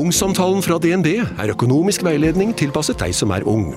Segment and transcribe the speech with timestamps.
[0.00, 3.74] Ungsamtalen fra DNB er økonomisk veiledning tilpasset deg som er ung.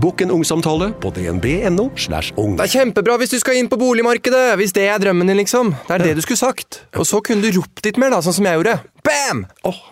[0.00, 1.90] Bokk en ungsamtale på dnb.no.
[2.00, 2.54] slash ung.
[2.56, 5.74] Det er kjempebra hvis du skal inn på boligmarkedet, hvis det er drømmen din, liksom.
[5.88, 6.78] Det er det du skulle sagt.
[6.96, 8.76] Og så kunne du ropt litt mer, da, sånn som jeg gjorde.
[9.04, 9.42] Bam!
[9.68, 9.82] Oh.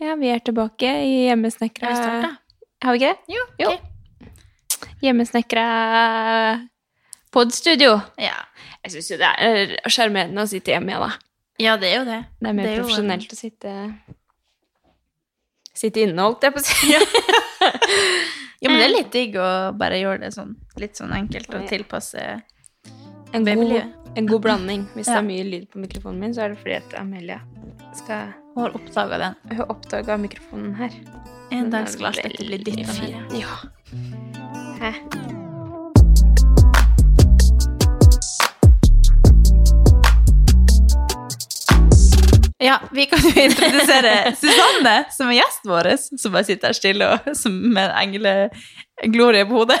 [0.00, 2.24] Ja, vi er tilbake i hjemmesnekra Har?
[2.84, 3.36] Har vi ikke det?
[3.36, 3.74] Jo, Jo.
[3.76, 4.88] ok.
[5.02, 5.66] Hjemmesnekra
[7.34, 7.98] podstudio.
[8.20, 8.38] Ja.
[8.82, 11.12] Jeg syns jo det er sjarmerende å sitte hjemme, ja, da.
[11.62, 12.20] ja, det er jo det.
[12.40, 13.74] Det er mer Det er jo profesjonelt å sitte
[15.72, 16.92] Sitte inne, holdt jeg på å si.
[16.92, 17.00] Ja,
[18.70, 22.26] men det er litt digg å bare gjøre det sånn litt sånn enkelt og tilpasse
[23.32, 23.72] En god,
[24.18, 24.84] en god blanding.
[24.92, 27.40] Hvis det er mye lyd på mikrofonen min, så er det fordi at Amelia
[27.96, 29.38] skal Har oppdaga den.
[29.56, 30.98] Hun oppdaga mikrofonen her.
[31.52, 33.24] En dag skal alt dette bli ditt Amelia.
[33.32, 33.62] Ja.
[34.82, 35.40] Hæ?
[42.62, 47.08] Ja, vi kan jo introdusere Susanne, som er gjesten vår, som bare sitter her stille
[47.10, 49.78] og som med en engleglorie på hodet.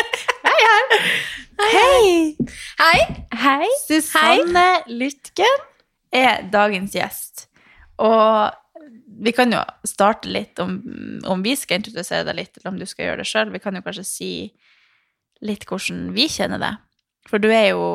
[0.44, 1.00] Hei, hei.
[1.60, 2.04] Hei.
[2.80, 3.00] Hei.
[3.40, 3.68] Hei.
[3.84, 5.64] Susanne Lytken
[6.16, 7.46] er dagens gjest.
[8.00, 8.52] Og
[9.20, 10.78] vi kan jo starte litt om,
[11.28, 13.52] om vi skal introdusere deg litt, eller om du skal gjøre det sjøl.
[13.52, 14.32] Vi kan jo kanskje si
[15.44, 16.80] litt hvordan vi kjenner deg.
[17.28, 17.86] For du er jo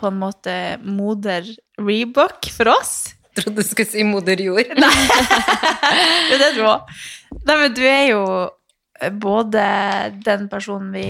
[0.00, 1.48] på en måte moder
[1.80, 3.19] Rebook for oss.
[3.36, 4.70] Trodde du skulle si moder jord.
[6.30, 6.90] Det er det du òg.
[7.46, 8.22] Nei, men du er jo
[9.22, 9.62] både
[10.26, 11.06] den personen vi,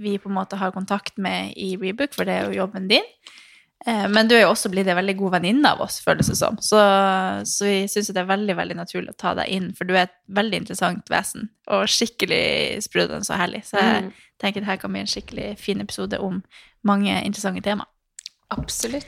[0.00, 3.04] vi på en måte har kontakt med i Rebook, for det er jo jobben din.
[3.86, 6.36] Eh, Men du er jo også blitt en veldig god venninne av oss, føles det
[6.38, 6.56] som.
[6.64, 6.80] Så,
[7.48, 10.06] så vi syns det er veldig veldig naturlig å ta deg inn, for du er
[10.08, 11.48] et veldig interessant vesen.
[11.72, 13.62] Og skikkelig sprudlende og herlig.
[13.68, 14.12] Så jeg Mm.
[14.40, 16.42] tenker det her kan bli en skikkelig fin episode om
[16.84, 17.84] mange interessante tema.
[18.50, 19.06] Absolutt.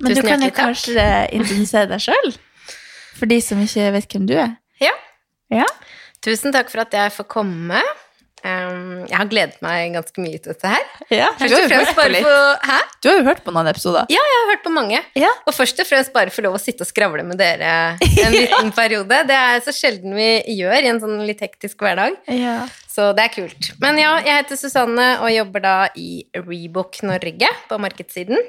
[0.00, 1.30] Men Tusen du kan jo kanskje takk.
[1.30, 2.32] kanskje introdusere deg sjøl?
[3.20, 4.54] For de som ikke vet hvem du er.
[4.82, 4.94] Ja.
[5.52, 5.66] Ja.
[6.24, 7.80] Tusen takk for at jeg får komme.
[8.40, 10.84] Um, jeg har gledet meg ganske mye til dette her.
[11.12, 12.76] Ja, Først og fremst bare for Hæ?
[13.04, 14.06] Du har jo hørt på noen episoder.
[14.08, 15.00] Ja, jeg har hørt på mange.
[15.20, 15.28] Ja.
[15.44, 18.72] Og først og fremst bare få lov å sitte og skravle med dere en liten
[18.72, 19.18] periode.
[19.28, 22.16] Det er så sjelden vi gjør i en sånn litt hektisk hverdag.
[22.32, 22.62] Ja.
[22.88, 23.74] Så det er kult.
[23.82, 28.40] Men ja, jeg heter Susanne og jobber da i Rebook Norge på markedssiden.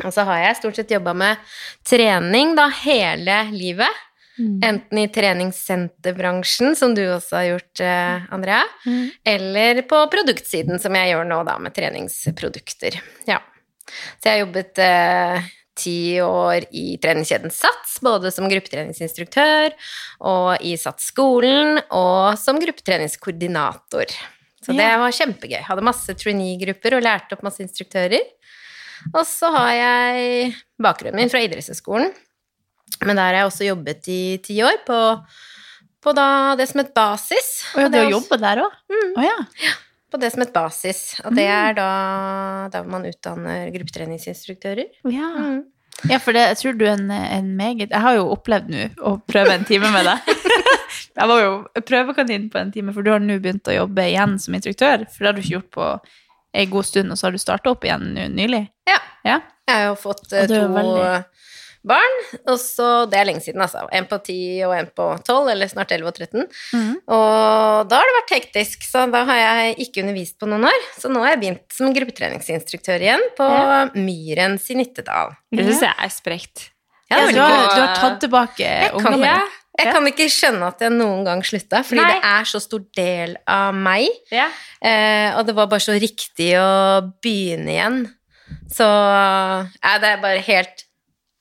[0.00, 1.52] Og så har jeg stort sett jobba med
[1.86, 4.02] trening da hele livet.
[4.64, 8.62] Enten i treningssenterbransjen, som du også har gjort, eh, Andrea,
[9.24, 12.96] eller på produktsiden, som jeg gjør nå, da, med treningsprodukter.
[13.28, 13.42] Ja.
[14.18, 19.76] Så jeg har jobbet eh, ti år i treningskjeden SATS, både som gruppetreningsinstruktør
[20.20, 24.16] og i SATS-skolen, og som gruppetreningskoordinator.
[24.62, 25.58] Så det var kjempegøy.
[25.66, 28.22] Hadde masse trainee-grupper og lærte opp masse instruktører.
[29.10, 30.52] Og så har jeg
[30.82, 32.12] bakgrunnen min fra idrettshøyskolen,
[33.02, 34.98] men der har jeg også jobbet i ti år på,
[36.02, 37.50] på det som het basis.
[37.74, 38.78] Og ja, du har jobba der òg?
[39.18, 39.36] Å ja.
[40.12, 41.04] på det som et basis.
[41.26, 41.90] Og det er da
[42.72, 44.90] der man utdanner gruppetreningsinstruktører.
[45.10, 45.36] ja.
[45.38, 45.62] Mm.
[46.08, 48.86] Ja, for det, jeg tror du er en, en meget Jeg har jo opplevd nå
[49.06, 50.30] å prøve en time med deg.
[51.20, 54.38] jeg var jo prøvekanin på en time, for du har nå begynt å jobbe igjen
[54.42, 55.04] som instruktør.
[55.12, 55.88] For det har du ikke gjort på
[56.54, 58.66] en god stund, og så har du starta opp igjen nylig.
[58.88, 58.98] Ja.
[59.24, 59.40] Ja.
[59.68, 61.24] Jeg har jo fått eh, to veldig-
[61.82, 62.12] barn,
[62.46, 63.88] og så Det er lenge siden, altså.
[63.90, 66.44] En på 10 og en på 12, eller snart 11 og 13.
[66.74, 66.92] Mhm.
[67.08, 70.84] Og da har det vært hektisk, så da har jeg ikke undervist på noen år.
[70.98, 73.48] Så nå har jeg begynt som gruppetreningsinstruktør igjen på
[73.98, 75.34] Myrens i Nittedal.
[75.50, 76.68] Det syns jeg er sprekt.
[77.10, 79.48] Ja, Ja, du, har, du har tatt tilbake ungdommen.
[79.78, 79.88] Jeg.
[79.88, 79.92] ja.
[79.96, 82.12] kan ikke skjønne at jeg noen gang slutta, fordi Nei.
[82.12, 84.08] det er så stor del av meg.
[84.32, 84.50] Ja.
[84.84, 88.00] Eh, og det var bare så riktig å begynne igjen.
[88.72, 90.82] Så ja, det er bare helt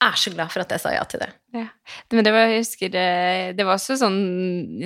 [0.02, 1.28] Jeg er så glad for at jeg sa ja til det.
[1.54, 1.66] Ja.
[2.16, 3.10] Men det var, jeg husker det,
[3.58, 4.16] det var også sånn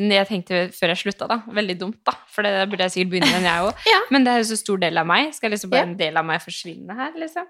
[0.10, 1.38] Jeg tenkte før jeg slutta, da.
[1.56, 2.18] Veldig dumt, da.
[2.34, 3.86] For det burde jeg sikkert begynne igjen, jeg òg.
[4.14, 5.30] Men det er jo så stor del av meg.
[5.38, 7.48] Skal liksom bare en del av meg forsvinne her, liksom?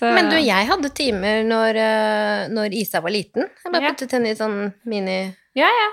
[0.00, 3.44] Så, Men du, jeg hadde timer når, eh, når Isa var liten.
[3.64, 3.90] Jeg bare Ja.
[3.92, 5.36] puttet henne i sånn mini-care.
[5.58, 5.88] Ja, ja.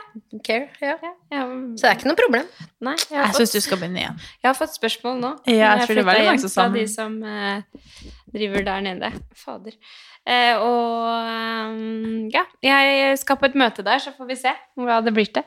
[0.48, 0.57] Ja.
[0.80, 0.94] ja,
[1.33, 1.42] ja.
[1.75, 2.45] Så det er ikke noe problem.
[2.80, 4.19] Nei, jeg Jeg fått, syns du skal begynne igjen.
[4.44, 5.31] jeg har fått spørsmål nå.
[5.50, 7.62] Ja, jeg jeg tror det mange hjem Fra de som uh,
[8.31, 9.12] driver der nede.
[9.36, 9.74] Fader.
[10.27, 15.01] Uh, og um, ja, jeg skal på et møte der, så får vi se hva
[15.04, 15.44] det blir til.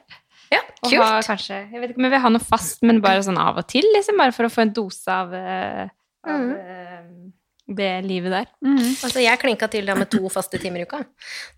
[0.50, 1.00] Ja, Og kult.
[1.06, 3.56] ha kanskje, jeg vet ikke om jeg vil ha noe fast, men bare sånn av
[3.62, 5.86] og til, liksom, bare for å få en dose av, uh,
[6.26, 7.32] av Mhm.
[7.70, 8.48] Eh, det livet der.
[8.66, 11.02] Altså, jeg klinka til da med to faste timer i uka.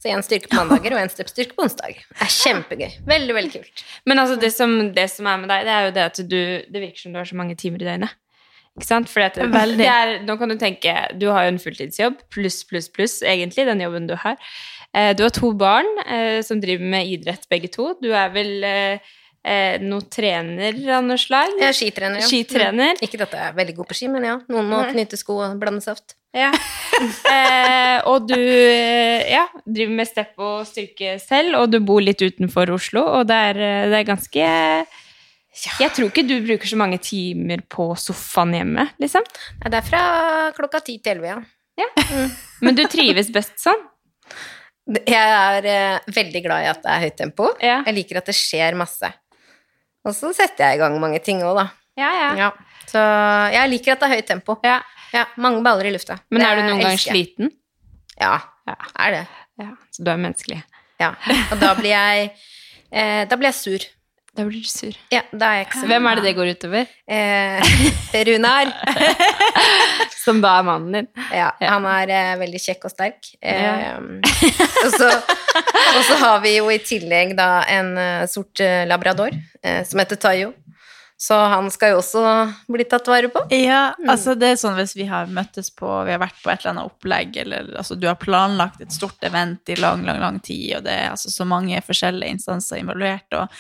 [0.00, 2.03] Så en styrke på mandager og en styrke på onsdag.
[2.12, 2.99] Det er kjempegøy.
[3.09, 3.85] Veldig, veldig kult.
[4.09, 6.43] Men altså, det som, det som er med deg, det er jo det at du
[6.73, 8.19] Det virker som du har så mange timer i døgnet.
[8.79, 9.11] Ikke sant?
[9.12, 13.19] For det er, nå kan du tenke Du har jo en fulltidsjobb, pluss, pluss, pluss,
[13.20, 14.38] egentlig, den jobben du har.
[14.97, 17.93] Eh, du har to barn eh, som driver med idrett, begge to.
[18.00, 18.65] Du er vel
[19.44, 21.55] eh, noen trener av noe slag?
[21.61, 22.31] Er skitrener, ja.
[22.31, 22.97] Skitrener.
[22.97, 23.05] Mm.
[23.06, 24.39] Ikke at jeg er veldig god på ski, men ja.
[24.53, 26.17] Noen må knytte sko og blande saft.
[26.33, 26.49] Ja.
[27.35, 32.23] eh, og du eh, ja, driver med step og styrke selv, og du bor litt
[32.23, 34.50] utenfor Oslo, og det er, eh, det er ganske
[35.53, 39.27] Jeg tror ikke du bruker så mange timer på sofaen hjemme, liksom.
[39.61, 40.05] Nei, Det er fra
[40.56, 41.43] klokka ti til elleve,
[41.77, 41.89] ja.
[42.65, 43.89] Men du trives best sånn.
[45.06, 47.50] Jeg er eh, veldig glad i at det er høyt tempo.
[47.62, 47.83] Ja.
[47.87, 49.12] Jeg liker at det skjer masse.
[50.05, 51.67] Og så setter jeg i gang mange ting òg, da.
[52.01, 52.29] Ja, ja.
[52.41, 52.51] Ja.
[52.91, 53.01] Så
[53.55, 54.57] jeg liker at det er høyt tempo.
[54.67, 54.81] Ja.
[55.13, 56.17] Ja, Mange baller i lufta.
[56.33, 57.51] Men er du noen gang sliten?
[58.21, 58.77] Ja, Ja.
[59.05, 59.23] er det.
[59.61, 59.71] ja.
[59.93, 60.63] Så du er menneskelig.
[61.03, 61.11] Ja.
[61.53, 62.31] Og da blir jeg
[62.93, 63.87] eh, Da blir jeg sur.
[64.32, 64.94] Da blir du sur.
[65.12, 66.93] Ja, da er jeg ikke så Hvem er det det går utover?
[67.05, 67.73] Eh,
[68.29, 68.70] Runar.
[70.23, 71.08] Som da er mannen din.
[71.37, 73.29] Ja, han er eh, veldig kjekk og sterk.
[73.44, 73.99] Eh,
[74.87, 79.37] og, så, og så har vi jo i tillegg da en eh, sort eh, labrador
[79.37, 80.55] eh, som heter Tayo.
[81.23, 82.23] Så han skal jo også
[82.73, 83.44] bli tatt vare på.
[83.55, 86.64] Ja, altså det er sånn hvis vi har møttes på Vi har vært på et
[86.64, 90.40] eller annet opplegg, eller altså du har planlagt et stort event i lang, lang, lang
[90.43, 93.52] tid, og det er altså så mange forskjellige instanser involvert, og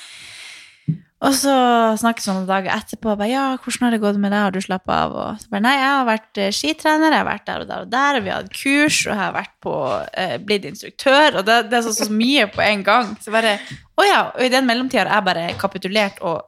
[1.22, 1.52] og så
[2.00, 3.12] snakkes vi noen dager etterpå.
[3.14, 4.40] Bare, ja, 'Hvordan har det gått med deg?
[4.42, 7.28] Har du slappa av?' Og så bare, nei, jeg har vært eh, skitrener, jeg har
[7.28, 9.54] vært der og der og der, og vi har hatt kurs, og jeg har vært
[9.62, 9.74] på,
[10.18, 13.14] eh, blitt instruktør, og det, det er så, så mye på en gang.
[13.22, 13.58] Så bare
[13.94, 14.20] Å ja.
[14.34, 16.42] Og i den mellomtida har jeg bare kapitulert og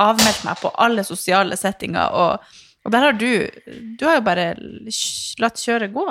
[0.00, 2.54] avmeldt meg på alle sosiale settinger, og,
[2.84, 3.46] og der har du
[4.00, 4.54] Du har jo bare
[5.38, 6.06] latt kjøret gå.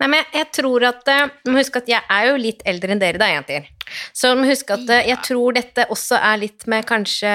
[0.00, 2.64] Nei, men jeg, jeg tror at eh, Du må huske at jeg er jo litt
[2.64, 3.68] eldre enn dere, da, jenter.
[4.16, 7.32] Så du må at eh, jeg tror dette også er litt med kanskje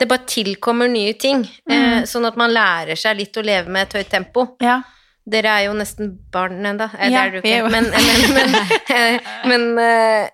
[0.00, 1.44] Det bare tilkommer nye ting.
[1.70, 4.46] Eh, sånn at man lærer seg litt å leve med et høyt tempo.
[4.64, 4.80] Ja.
[5.24, 6.88] Dere er jo nesten barn ennå.
[6.98, 7.70] Eh, Ja, det er du vi ikke.
[7.70, 8.56] Men, men,
[9.50, 10.30] men, men,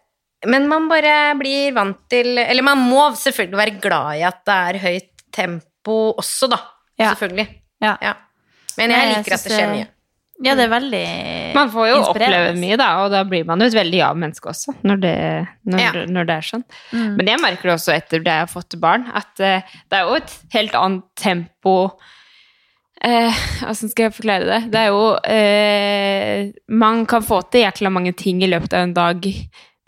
[0.54, 4.58] men man bare blir vant til Eller man må selvfølgelig være glad i at det
[4.70, 6.62] er høyt tempo også, da.
[6.98, 7.12] Ja.
[7.12, 7.48] Selvfølgelig.
[7.84, 8.14] Ja.
[8.78, 9.88] Men jeg liker jeg at det skjer mye.
[10.42, 11.00] Ja, det er veldig
[11.54, 14.74] Man får jo oppleve mye, da, og da blir man jo et veldig ja-menneske også,
[14.88, 15.14] når det,
[15.68, 15.90] når, Ja.
[16.06, 16.64] når det er sånn.
[16.92, 17.10] Mm.
[17.18, 20.08] Men jeg merker det også etter det jeg har fått barn, at eh, det er
[20.08, 21.74] jo et helt annet tempo
[23.04, 23.32] eh,
[23.72, 24.60] skal jeg forklare det?
[24.72, 28.94] Det er jo eh, Man kan få til jækla mange ting i løpet av en
[28.96, 29.20] dag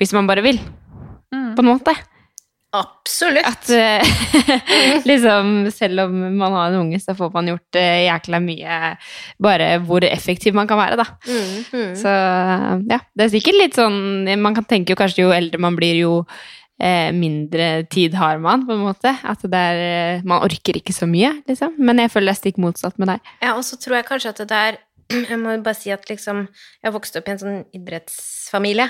[0.00, 0.58] hvis man bare vil,
[1.32, 1.54] Mm.
[1.56, 1.92] på en måte.
[2.72, 3.44] Absolutt.
[3.44, 4.00] At eh,
[5.10, 8.78] liksom, selv om man har en unge, så får man gjort uh, jækla mye
[9.42, 11.04] bare hvor effektiv man kan være, da.
[11.28, 11.92] Mm, mm.
[12.00, 12.14] Så
[12.88, 15.98] ja, det er sikkert litt sånn Man kan tenke jo kanskje jo eldre man blir,
[16.00, 16.14] jo
[16.82, 19.12] eh, mindre tid har man, på en måte.
[19.20, 21.76] At det er Man orker ikke så mye, liksom.
[21.78, 23.34] Men jeg føler det er stikk motsatt med deg.
[23.42, 24.80] Ja, og så tror jeg kanskje at det er
[25.30, 26.46] Jeg må bare si at liksom
[26.80, 28.88] Jeg vokste opp i en sånn idrettsfamilie.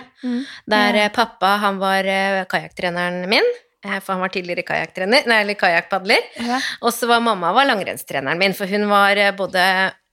[0.71, 1.11] Der ja.
[1.15, 3.53] pappa, han var eh, kajakktreneren min.
[3.85, 6.31] Eh, For han var tidligere kajakktrener, nei, eller kajakkpadler.
[6.43, 6.61] Ja.
[6.83, 9.63] Og så var mamma var langrennstreneren min, for hun var eh, både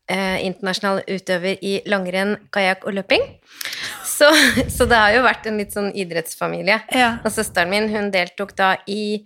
[0.09, 3.25] eh, internasjonal utøver i langrenn, kajakk og løping.
[4.05, 4.29] Så,
[4.75, 6.81] så det har jo vært en litt sånn idrettsfamilie.
[6.95, 7.11] Ja.
[7.23, 9.25] Og søsteren min, hun deltok da i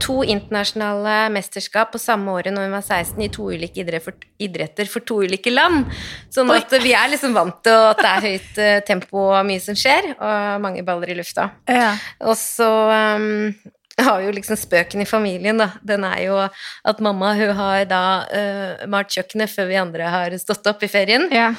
[0.00, 5.04] to internasjonale mesterskap på samme året når hun var 16, i to ulike idretter for,
[5.04, 5.90] to ulike land.
[6.32, 9.60] Sånn at vi er liksom vant til at det er høyt eh, tempo og mye
[9.62, 11.50] som skjer, og mange baller i lufta.
[11.68, 11.90] Ja.
[12.24, 12.70] Og så
[13.18, 13.52] um,
[13.98, 15.72] har jo liksom spøken i familien, da.
[15.84, 20.38] Den er jo at mamma hun har da uh, malt kjøkkenet før vi andre har
[20.40, 21.28] stått opp i ferien.
[21.34, 21.52] Ja.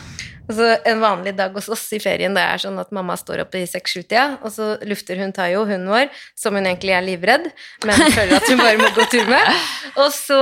[0.49, 3.53] Altså, en vanlig dag hos oss i ferien det er sånn at mamma står opp
[3.53, 7.45] i seks-sju-tida, og så lufter hun Tayo, hunden vår, som hun egentlig er livredd,
[7.85, 9.61] men føler at hun bare må gå tur med.
[10.01, 10.39] Og så,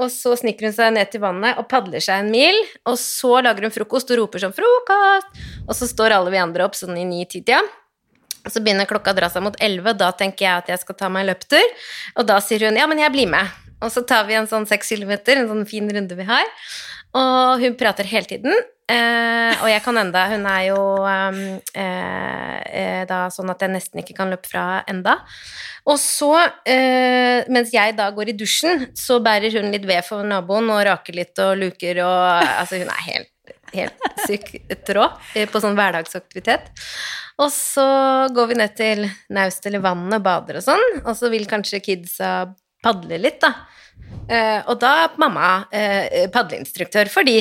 [0.00, 2.58] og så sniker hun seg ned til vannet og padler seg en mil,
[2.90, 6.66] og så lager hun frokost og roper sånn 'frokost', og så står alle vi andre
[6.66, 7.62] opp sånn i ni-ti-tida.
[8.50, 10.98] Så begynner klokka å dra seg mot 11, og da tenker jeg at jeg skal
[10.98, 11.86] ta meg en løptur.
[12.18, 13.54] Og da sier hun ja, men jeg blir med.
[13.80, 16.44] Og så tar vi en sånn seks kilometer, en sånn fin runde vi har.
[17.16, 18.52] Og hun prater hele tiden.
[18.84, 21.38] Eh, og jeg kan enda Hun er jo um,
[21.72, 25.14] eh, eh, da sånn at jeg nesten ikke kan løpe fra enda.
[25.88, 26.32] Og så,
[26.68, 30.82] eh, mens jeg da går i dusjen, så bærer hun litt ved for naboen og
[30.88, 33.30] raker litt og luker og Altså, hun er helt
[33.74, 34.52] helt syk
[34.86, 36.68] tråd eh, på sånn hverdagsaktivitet.
[37.42, 37.86] Og så
[38.36, 41.82] går vi ned til naust eller vannet og bader og sånn, og så vil kanskje
[41.84, 42.34] kidsa
[42.84, 43.50] padle litt, da.
[44.28, 45.48] Eh, og da er mamma
[46.32, 47.40] padleinstruktør for de.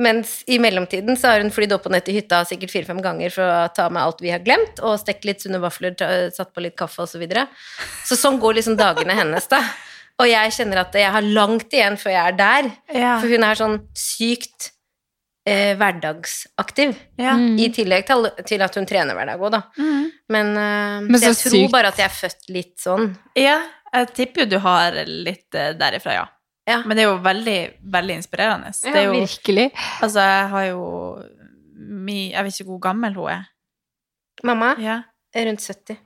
[0.00, 3.34] Mens i mellomtiden så har hun flydd opp og ned til hytta sikkert fire-fem ganger
[3.34, 5.92] for å ta med alt vi har glemt, og stekt litt sunne vafler,
[6.32, 7.18] satt på litt kaffe osv.
[7.18, 7.46] Så, videre.
[8.08, 9.60] så sånn går liksom dagene hennes, da.
[10.20, 12.70] Og jeg kjenner at jeg har langt igjen før jeg er der.
[12.92, 13.14] Ja.
[13.20, 14.70] For hun er sånn sykt
[15.48, 16.96] eh, hverdagsaktiv.
[17.20, 17.36] Ja.
[17.36, 19.62] I tillegg til, til at hun trener hver dag òg, da.
[19.80, 20.10] Mm.
[20.32, 21.72] Men, eh, Men så jeg tror sykt.
[21.76, 23.08] bare at jeg er født litt sånn.
[23.38, 23.60] Ja,
[23.94, 26.28] jeg tipper jo du har litt eh, derifra, ja.
[26.70, 26.80] Ja.
[26.86, 27.58] Men det er jo veldig,
[27.98, 28.70] veldig inspirerende.
[28.84, 29.66] Ja, det er jo, virkelig.
[30.00, 30.84] altså, jeg har jo
[31.80, 33.48] mi, Jeg vet ikke hvor gammel hun er.
[34.44, 35.02] Mamma Ja.
[35.34, 35.98] er rundt 70.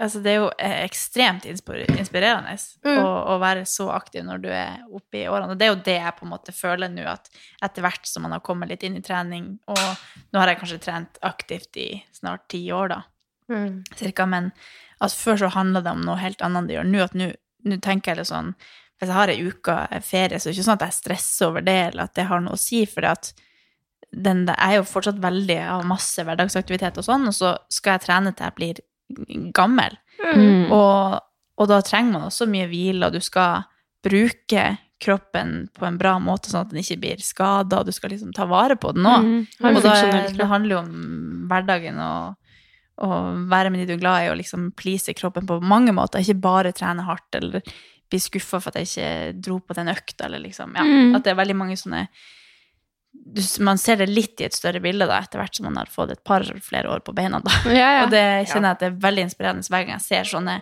[0.00, 2.98] Altså, det er jo eh, ekstremt inspirerende Mm.
[3.02, 5.50] å, å være så aktiv når du er oppe i årene.
[5.52, 7.28] Og det er jo det jeg på en måte føler nå, at
[7.62, 9.76] etter hvert som man har kommet litt inn i trening, og
[10.32, 13.02] nå har jeg kanskje trent aktivt i snart ti år, da,
[13.50, 13.82] Mm.
[13.96, 14.52] cirka, men
[15.00, 17.04] altså, før så handla det om noe helt annet enn det gjør nå.
[17.04, 17.32] At nå
[17.64, 18.54] nå tenker jeg litt sånn
[18.98, 21.62] Hvis jeg har ei uke ferie, så er det ikke sånn at jeg stresser over
[21.66, 25.58] det, eller at det har noe å si, for den, jeg er jo fortsatt veldig
[25.68, 28.82] av masse hverdagsaktivitet og sånn, og så skal jeg trene til jeg blir
[29.54, 29.94] gammel.
[30.18, 30.72] Mm.
[30.74, 31.18] Og,
[31.58, 33.68] og da trenger man også mye hvile, og du skal
[34.04, 34.66] bruke
[34.98, 38.32] kroppen på en bra måte, sånn at den ikke blir skada, og du skal liksom
[38.34, 39.26] ta vare på den òg.
[39.28, 39.68] Mm.
[39.70, 42.56] Og da er, det handler jo om hverdagen og,
[43.06, 46.22] og være med de du er glad i, og liksom please kroppen på mange måter.
[46.22, 47.62] Ikke bare trene hardt eller
[48.10, 51.14] bli skuffa for at jeg ikke dro på den økta, eller liksom ja, Mm.
[51.16, 52.06] At det er veldig mange sånne
[53.60, 56.12] Man ser det litt i et større bilde da, etter hvert som man har fått
[56.12, 57.40] et par flere år på beina.
[57.40, 57.50] da.
[57.72, 58.04] Ja, ja.
[58.04, 60.60] Og det kjenner jeg at det er veldig inspirerende hver gang jeg ser sånne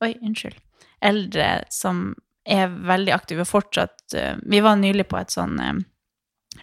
[0.00, 0.56] Oi, unnskyld.
[1.02, 2.14] Eldre som
[2.46, 4.14] er veldig aktive fortsatt.
[4.46, 5.58] Vi var nylig på et sånn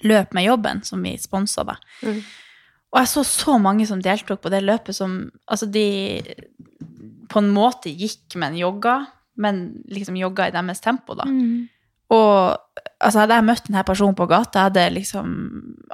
[0.08, 1.76] løp med jobben som vi sponsa, da.
[2.02, 2.24] Mm.
[2.96, 5.18] Og jeg så så mange som deltok på det løpet som
[5.52, 6.24] Altså, de
[7.30, 9.00] på en måte gikk, men jogga.
[9.42, 11.26] Men liksom jogga i deres tempo, da.
[11.28, 11.66] Mm.
[12.14, 12.58] Og
[13.02, 15.32] altså, hadde jeg møtt denne personen på gata, hadde jeg liksom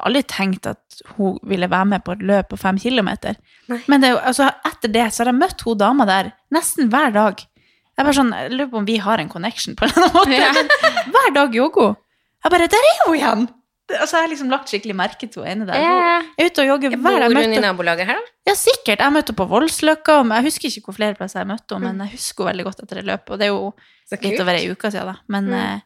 [0.04, 3.40] aldri tenkt at hun ville være med på et løp på fem kilometer.
[3.72, 3.80] Nei.
[3.92, 7.46] Men det, altså, etter det så har jeg møtt hun dama der nesten hver dag.
[7.92, 10.18] Jeg, bare sånn, jeg lurer på om vi har en connection på en eller annen
[10.18, 10.38] måte.
[10.42, 11.02] Ja.
[11.14, 11.98] Hver dag jogger hun.
[12.42, 13.44] Jeg bare Der er hun igjen!
[13.92, 15.76] Det- Altså, jeg har liksom lagt skikkelig merke til henne der.
[15.76, 17.32] Hun er ute og jogger hver Bor dag.
[17.36, 18.32] Jeg hun i nabolaget her, da?
[18.48, 19.00] ja, sikkert.
[19.04, 20.18] Jeg møtte henne på Voldsløkka.
[20.32, 22.84] Jeg husker ikke hvor flere plasser jeg møtte henne, men jeg husker henne veldig godt
[22.86, 23.30] etter det løpet.
[23.36, 23.74] Og det er jo
[24.22, 25.16] litt over ei uke siden, da.
[25.28, 25.54] Men Mm.
[25.54, 25.80] uh,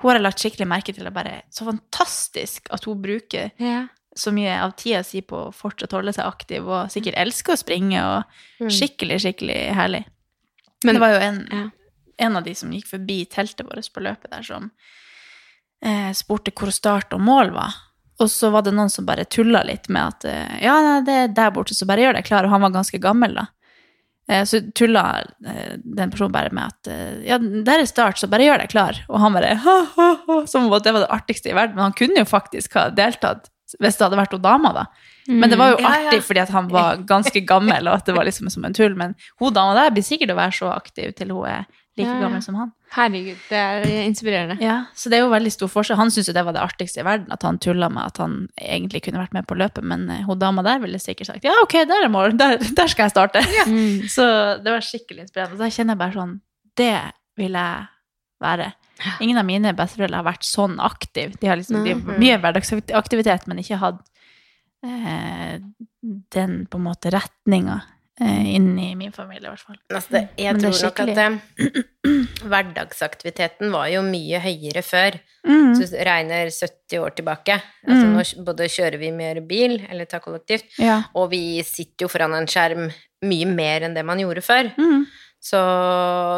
[0.00, 1.06] hun har jeg lagt skikkelig merke til.
[1.06, 3.86] Og bare, så fantastisk at hun bruker Ja.
[4.16, 7.58] så mye av tida si på å fortsatt holde seg aktiv, og sikkert elsker å
[7.58, 8.24] springe, og
[8.60, 8.68] Mm.
[8.70, 10.04] skikkelig, skikkelig herlig.
[10.84, 11.70] Men- det var jo en, ja.
[12.18, 14.70] en av de som gikk forbi teltet vårt på løpet der, som
[15.84, 17.76] eh, spurte hvor start og mål var.
[18.18, 21.14] Og så var det noen som bare tulla litt med at eh, ja, nei, det
[21.24, 22.48] er der borte, så bare gjør deg klar.
[22.48, 23.44] Og han var ganske gammel, da.
[24.28, 25.04] Eh, Så tulla
[25.46, 28.72] eh, den personen bare med at eh, ja, der er start, så bare gjør deg
[28.74, 28.98] klar.
[29.08, 31.76] Og han bare ha, ha, ha, som om det var det artigste i verden.
[31.78, 33.46] Men han kunne jo faktisk ha deltatt
[33.78, 34.82] hvis det hadde vært hun dama, da.
[35.28, 36.04] Men det var jo Ja, ja.
[36.08, 38.94] artig fordi at han var ganske gammel, og at det var liksom som en tull.
[38.96, 41.66] Men hun dama der blir sikkert å være så aktiv til hun er
[41.98, 42.22] like Ja, ja.
[42.24, 42.70] gammel som han.
[42.94, 44.56] Herregud, det er inspirerende.
[44.64, 45.98] Ja, Så det er jo veldig stor forskjell.
[46.00, 48.38] Han syntes jo det var det artigste i verden, at han tulla med at han
[48.56, 51.52] egentlig kunne vært med på løpet, men eh, hun dama der ville sikkert sagt ja,
[51.62, 53.44] ok, der er mål, der, der skal jeg starte.
[53.68, 54.06] Mm.
[54.08, 54.24] Så
[54.64, 55.58] det var skikkelig inspirerende.
[55.58, 56.34] Så da kjenner jeg bare sånn
[56.78, 56.94] Det
[57.36, 57.86] vil jeg
[58.40, 58.70] være.
[59.20, 61.34] Ingen av mine besteforeldre har vært sånn aktiv.
[61.42, 64.00] De har liksom de mye hverdagsaktivitet, men ikke hatt
[64.86, 65.58] eh,
[66.34, 67.80] den på en måte retninga
[68.20, 69.78] eh, inn i min familie, i hvert fall.
[69.94, 71.82] Altså det, jeg Men tror nok at eh,
[72.50, 75.18] hverdagsaktiviteten var jo mye høyere før.
[75.48, 75.70] Mm.
[75.78, 77.60] Så regner 70 år tilbake.
[77.86, 78.16] Altså Mm.
[78.16, 81.02] nå både kjører vi mer bil, eller tar kollektivt, Ja.
[81.14, 82.90] og vi sitter jo foran en skjerm
[83.22, 84.72] mye mer enn det man gjorde før.
[84.76, 85.06] Mm.
[85.40, 85.58] Så,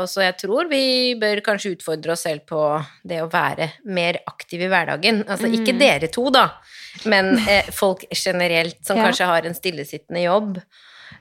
[0.07, 2.61] så jeg tror vi bør kanskje utfordre oss selv på
[3.03, 5.23] det å være mer aktiv i hverdagen.
[5.27, 6.51] Altså ikke dere to, da,
[7.07, 9.05] men eh, folk generelt som Ja.
[9.09, 10.61] kanskje har en stillesittende jobb.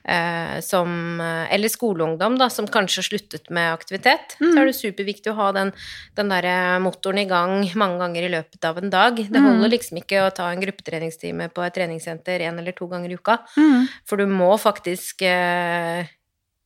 [0.04, 4.36] Eh, som, eh, eller skoleungdom, da, som kanskje har sluttet med aktivitet.
[4.38, 5.72] Så er det superviktig å ha den,
[6.16, 9.20] den der eh, motoren i gang mange ganger i løpet av en dag.
[9.20, 13.12] Det holder liksom ikke å ta en gruppetreningstime på et treningssenter én eller to ganger
[13.12, 13.40] i uka.
[13.56, 13.88] Mm.
[14.08, 16.08] For du må faktisk eh,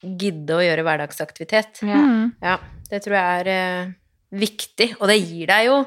[0.04, 1.82] gidde å gjøre hverdagsaktivitet.
[1.82, 2.34] Mm.
[2.44, 2.58] Ja,
[2.90, 3.94] det tror jeg er eh,
[4.44, 5.80] viktig, og det gir deg jo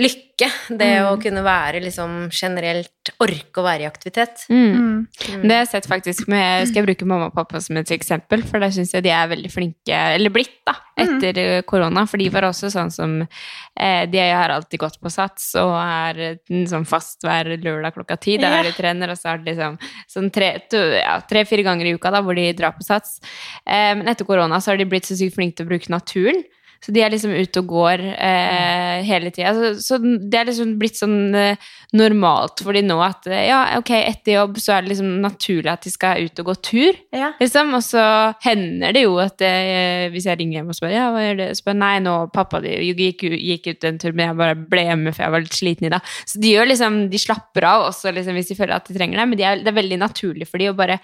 [0.00, 2.92] lykke, det å kunne være liksom generelt
[3.22, 4.42] Orke å være i aktivitet.
[4.50, 5.06] Mm.
[5.44, 8.42] Det har jeg sett faktisk med Skal jeg bruke mamma og pappa som et eksempel?
[8.42, 12.02] For der syns jeg de er veldig flinke, eller blitt, da, etter eh, korona.
[12.10, 16.40] For de var også sånn som eh, De har alltid gått på sats og er
[16.66, 18.36] sånn fast hver lørdag klokka ti.
[18.42, 19.78] Da er de trener, og så er det liksom
[20.10, 23.20] sånn tre-fire ja, tre-fire ganger i uka da, hvor de drar på sats.
[23.62, 26.42] Eh, men etter korona så har de blitt så sykt flinke til å bruke naturen.
[26.84, 29.52] Så de er liksom ute og går eh, hele tida.
[29.56, 33.60] Så, så det er liksom blitt sånn eh, normalt for de nå at eh, ja,
[33.80, 37.00] ok, etter jobb så er det liksom naturlig at de skal ut og gå tur.
[37.16, 37.32] Ja.
[37.40, 38.06] Liksom, og så
[38.44, 41.50] hender det jo at eh, hvis jeg ringer hjem og spør ja, hva gjør det?
[41.52, 44.88] Så spør, nei, nå pappa de gikk, gikk ut en tur, men jeg bare ble
[44.88, 46.16] hjemme for jeg var litt sliten i dag.
[46.26, 49.22] Så de gjør liksom, de slapper av også liksom, hvis de føler at de trenger
[49.22, 51.00] det, men de er, det er veldig naturlig for de å bare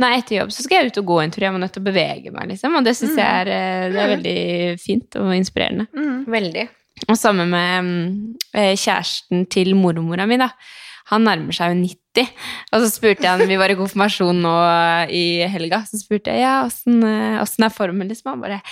[0.00, 1.44] Nei, etter jobb så skal jeg ut og gå en tur.
[1.44, 2.76] Jeg må nødt til å bevege meg, liksom.
[2.78, 4.36] Og det syns jeg er, eh, det er veldig
[4.80, 5.88] fint og inspirerende.
[6.30, 6.68] Veldig.
[7.08, 10.50] Og sammen med mm, eh, kjæresten til mormora mi, da.
[11.10, 12.30] Han nærmer seg jo 90.
[12.70, 14.54] Og så spurte jeg han, vi var i konfirmasjon nå
[15.14, 18.34] i helga, så spurte jeg ja, åssen eh, er formen, liksom.
[18.34, 18.62] Han bare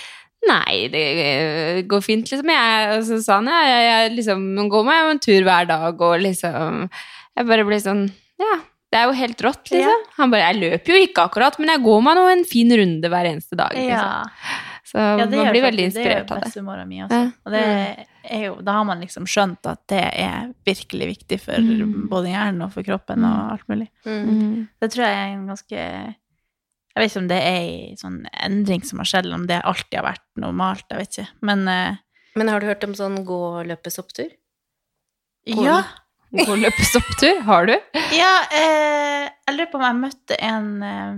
[0.47, 2.47] Nei, det går fint, liksom.
[2.47, 6.03] Jeg, og så sa han ja, jeg, jeg liksom går meg en tur hver dag,
[6.09, 8.05] og liksom Jeg bare blir sånn
[8.39, 8.59] Ja.
[8.89, 10.05] Det er jo helt rått, liksom.
[10.17, 13.09] Han bare 'Jeg løper jo ikke akkurat, men jeg går meg nå en fin runde
[13.09, 13.75] hver eneste dag'.
[13.77, 13.89] Liksom.
[13.89, 14.23] Ja.
[14.89, 16.47] Så Ja, man gjør blir veldig inspirert Det av gjør det.
[16.49, 17.11] bestemora mi også.
[17.11, 17.31] Ja.
[17.45, 21.53] Og det er jo, da har man liksom skjønt at det er virkelig viktig for
[22.09, 23.87] både hjernen og for kroppen og alt mulig.
[24.05, 24.67] Mm.
[24.81, 26.15] Det tror jeg er en ganske
[26.95, 29.61] Jeg vet ikke om det er en sånn endring som har skjedd, eller om det
[29.63, 31.27] alltid har vært normalt, jeg vet ikke.
[31.41, 31.95] Men eh,
[32.35, 34.31] Men har du hørt om sånn gå-løpe-sopptur?
[35.45, 35.83] ja.
[36.31, 37.73] God løpestopptur, har du?
[38.13, 41.15] Ja, eh, jeg lurer på om jeg møtte en eh,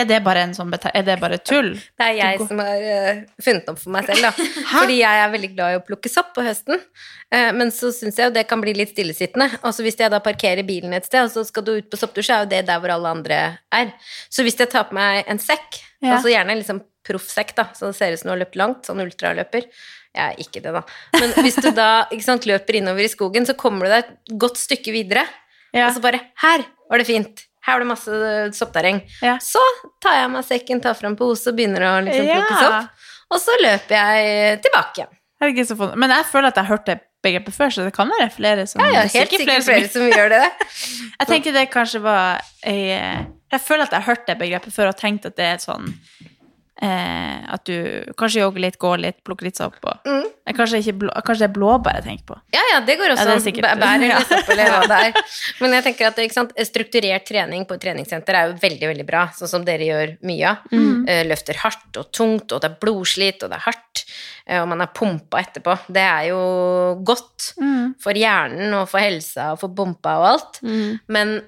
[0.00, 1.74] Er det bare en sånn Er det bare tull?
[1.76, 4.46] Det er jeg som har uh, funnet opp for meg selv, da.
[4.72, 6.80] Fordi jeg er veldig glad i å plukke sopp på høsten.
[7.28, 9.50] Eh, men så syns jeg jo det kan bli litt stillesittende.
[9.62, 12.00] Og så hvis jeg da parkerer bilen et sted, og så skal du ut på
[12.00, 13.42] sopptur, så er jo det der hvor alle andre
[13.76, 13.92] er.
[14.32, 16.16] Så hvis jeg tar på meg en sekk, Ja.
[16.16, 18.88] altså gjerne en liksom proffsekk, da, så det ser ut som du har løpt langt,
[18.88, 19.68] sånn ultraløper
[20.14, 20.82] Jeg er ikke det, da.
[21.18, 21.88] Men hvis du da
[22.22, 25.24] sant, løper innover i skogen, så kommer du deg et godt stykke videre.
[25.74, 25.88] Ja.
[25.88, 27.42] Og så bare Her var det fint.
[27.64, 28.20] Her var det masse
[28.58, 29.00] soppterreng.
[29.24, 29.38] Ja.
[29.42, 29.62] Så
[30.04, 33.10] tar jeg av meg sekken, tar fram pose og begynner å liksom plukke sopp.
[33.34, 35.12] Og så løper jeg tilbake igjen.
[35.98, 38.66] Men jeg føler at jeg har hørt det begrepet før, så det kan være flere
[38.68, 40.44] som Ja, ja, helt sikkert sikkert flere som gjør det.
[41.20, 44.90] Jeg tenker det kanskje var ei Jeg føler at jeg har hørt det begrepet før
[44.90, 45.92] og tenkt at det er sånn
[46.84, 50.30] eh, At du kanskje jogger litt, går litt, plukker litt sopp og Mm.
[50.54, 52.34] Kanskje, blå, kanskje det er blåbær jeg tenker på.
[52.52, 54.18] Ja, ja, det går også Ja, det Bæ- Bær Ja.
[54.52, 55.14] eller er.
[55.62, 59.22] Men jeg tenker at sant, strukturert trening på et treningssenter er jo veldig, veldig bra,
[59.32, 60.68] sånn som dere gjør mye av.
[61.08, 64.04] Eh, Løfter hardt og tungt, og det er blodslit, og det er hardt,
[64.46, 65.78] eh, og man er pumpa etterpå.
[65.88, 66.42] Det er jo
[67.02, 67.54] godt
[68.04, 70.60] for hjernen og for helsa og for bompa og alt.
[71.08, 71.38] Men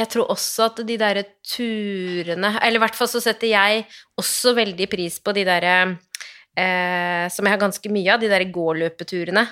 [0.00, 3.84] jeg tror også at de derre turene Eller i hvert fall så setter jeg
[4.20, 5.74] også veldig pris på de derre
[6.56, 9.46] eh, Som jeg har ganske mye av, de derre gåløpeturene.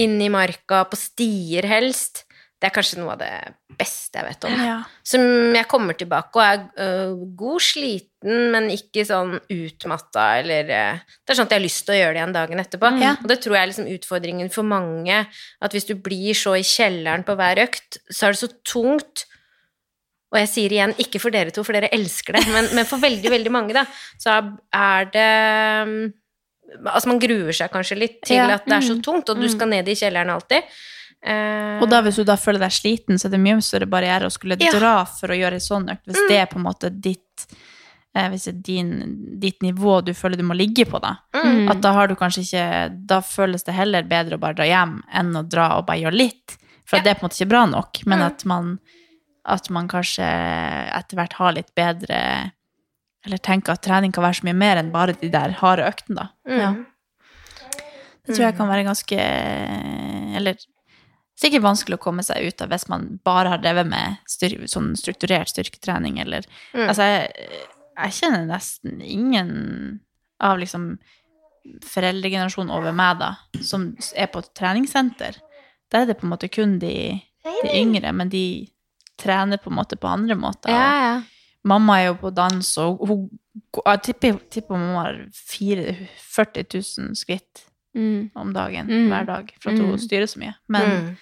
[0.00, 2.24] Inn i marka, på stier helst.
[2.60, 3.34] Det er kanskje noe av det
[3.80, 4.58] beste jeg vet om.
[4.60, 4.74] Ja.
[5.06, 5.22] Som
[5.56, 11.32] jeg kommer tilbake og er uh, god sliten, men ikke sånn utmatta eller uh, Det
[11.32, 12.90] er sånn at jeg har lyst til å gjøre det igjen dagen etterpå.
[12.98, 13.06] Mm.
[13.14, 15.22] Og det tror jeg er liksom utfordringen for mange,
[15.64, 19.24] at hvis du blir så i kjelleren på hver økt, så er det så tungt.
[20.30, 23.02] Og jeg sier igjen, ikke for dere to, for dere elsker det, men, men for
[23.02, 23.82] veldig, veldig mange, da,
[24.18, 24.36] så
[24.72, 25.28] er det
[25.90, 26.00] mm,
[26.86, 28.44] Altså, man gruer seg kanskje litt til Ja.
[28.54, 30.62] at det er så tungt, og du skal ned i kjelleren alltid.
[31.26, 34.28] Eh, Og da hvis du da føler deg sliten, så er det mye større barriere
[34.28, 34.70] å skulle Ja.
[34.78, 37.46] dra for å gjøre en sånn økt, hvis det er på en måte ditt
[38.14, 38.92] eh, hvis det er din,
[39.42, 41.16] ditt nivå du føler du må ligge på, da.
[41.34, 42.64] At da har du kanskje ikke
[43.06, 46.16] Da føles det heller bedre å bare dra hjem enn å dra og bare gjøre
[46.22, 46.56] litt.
[46.86, 47.02] For ja.
[47.02, 48.78] det er på en måte ikke bra nok, men at man
[49.50, 52.18] at man kanskje etter hvert har litt bedre
[53.26, 56.22] Eller tenker at trening kan være så mye mer enn bare de der harde øktene,
[56.22, 56.54] da.
[56.62, 56.70] Ja.
[58.24, 59.18] Det tror jeg kan være ganske
[60.40, 60.60] Eller
[61.40, 64.92] sikkert vanskelig å komme seg ut av hvis man bare har drevet med styr, sånn
[64.98, 67.62] strukturert styrketrening, eller Altså, jeg,
[67.96, 69.54] jeg kjenner nesten ingen
[70.40, 70.94] av liksom
[71.84, 73.30] foreldregenerasjonen over meg, da,
[73.64, 75.40] som er på et treningssenter.
[75.92, 76.94] Der er det på en måte kun de,
[77.44, 78.44] de yngre, men de
[79.20, 80.72] trener på en måte på andre måter.
[80.72, 81.22] Ja, ja.
[81.68, 83.26] Mamma er jo på dans, og hun
[83.84, 88.30] Jeg tipper, tipper mamma har 40 000 skritt Mm.
[88.38, 89.08] om dagen Mm.
[89.10, 89.98] hver dag, for at hun Mm.
[89.98, 90.54] styrer så mye.
[90.68, 91.16] Men, mm.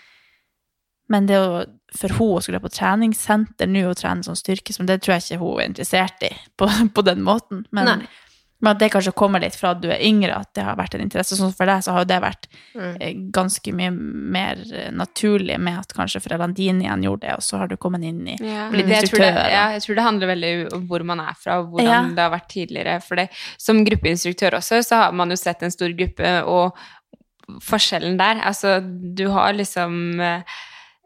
[1.08, 1.64] men det å,
[1.96, 5.22] for hun å skulle på treningssenter nå og trene sånn styrke, som det tror jeg
[5.22, 7.64] ikke hun er interessert i på, på den måten.
[7.72, 8.08] Men, Nei.
[8.60, 10.96] Men at det kanskje kommer litt fra at du er yngre, at det har vært
[10.96, 11.36] en interesse.
[11.38, 12.96] Sånn for deg så har jo det vært Mm.
[13.00, 17.42] eh, ganske mye mer eh, naturlig med at kanskje foreldrene dine igjen gjorde det, og
[17.42, 18.98] så har du kommet inn i Ja, blitt instruktør.
[18.98, 21.70] jeg, tror det, ja, jeg tror det handler veldig om hvor man er fra, og
[21.72, 22.02] hvordan Ja.
[22.14, 23.02] det har vært tidligere.
[23.02, 26.74] For det, som gruppeinstruktør også, så har man jo sett en stor gruppe, og
[27.64, 28.80] forskjellen der Altså,
[29.14, 30.20] du har liksom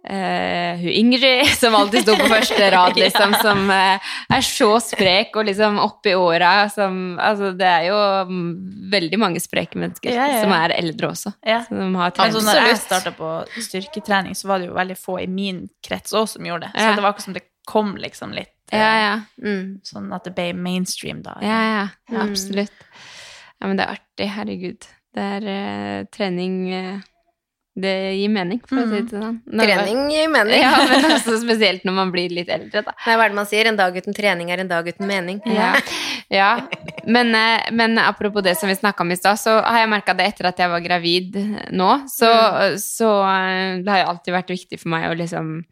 [0.05, 5.37] eh, hun Ingrid, som alltid sto på første rad, liksom, som uh, er så sprek
[5.39, 8.49] og liksom oppi åra som Altså, det er jo mm,
[8.93, 10.43] veldig mange spreke mennesker Ja, ja, ja.
[10.43, 11.33] som er eldre også.
[11.47, 11.61] Ja.
[11.69, 12.27] Som har trent.
[12.35, 13.31] Altså, når jeg starta på
[13.63, 16.75] styrketrening, så var det jo veldig få i min krets òg som gjorde det.
[16.81, 19.13] Så det var akkurat som det kom liksom litt uh, ja, ja.
[19.45, 19.79] Mm.
[19.87, 21.37] sånn at det ble mainstream da.
[21.45, 22.27] Ja, ja, ja Mm.
[22.33, 22.83] absolutt.
[23.63, 24.87] Ja, men det er artig, herregud.
[25.15, 26.57] Det er trening
[27.75, 29.39] Det gir mening, for å si det sånn.
[29.49, 30.61] Når- Trening gir mening.
[30.61, 32.93] Ja, men også spesielt når man blir litt eldre, da.
[33.07, 33.71] Nei, hva er det man sier?
[33.71, 35.41] En dag uten trening er en dag uten mening.
[35.49, 35.71] Ja,
[36.29, 36.51] ja.
[37.09, 40.13] Men, eh, men apropos det som vi snakka om i stad, så har jeg merka
[40.15, 41.41] det etter at jeg var gravid
[41.73, 41.91] nå.
[42.13, 42.29] Så,
[42.77, 45.65] så eh, det har jo alltid vært viktig for meg å liksom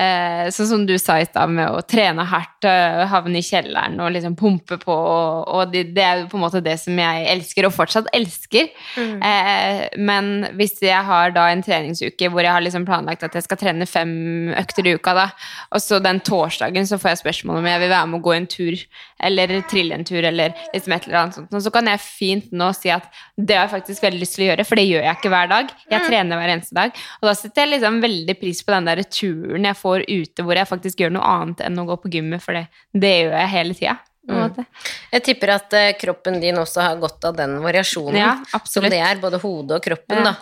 [0.00, 3.98] eh, Sånn som du sa i stad, med å trene hardt, eh, havne i kjelleren
[4.02, 6.96] og liksom pumpe på, og, og det, det er jo på en måte det som
[7.00, 8.70] jeg elsker, og fortsatt elsker.
[8.96, 13.46] Eh, men hvis jeg har da en treningsuke hvor jeg har liksom planlagt at jeg
[13.46, 15.26] skal trene fem økter i uka, da,
[15.74, 18.36] og så den torsdagen så får jeg spørsmål om jeg vil være med å gå
[18.36, 18.86] en tur,
[19.26, 22.52] eller trille en tur, eller liksom et eller annet sånt, og så kan jeg fint
[22.56, 25.06] nå si at det har jeg faktisk veldig lyst til å gjøre, for det gjør
[25.06, 25.72] jeg ikke hver dag.
[25.92, 29.02] Jeg trener hver eneste dag, og da setter jeg liksom veldig pris på den der
[29.06, 32.42] turen jeg får ute, hvor jeg faktisk gjør noe annet enn å gå på gymmet,
[32.42, 33.96] for det, det gjør jeg hele tida.
[34.26, 34.56] Mm.
[35.12, 38.16] Jeg tipper at uh, kroppen din også har godt av den variasjonen.
[38.18, 38.32] Ja,
[38.66, 40.32] som Så det er, både hodet og kroppen, Ja.
[40.32, 40.34] da.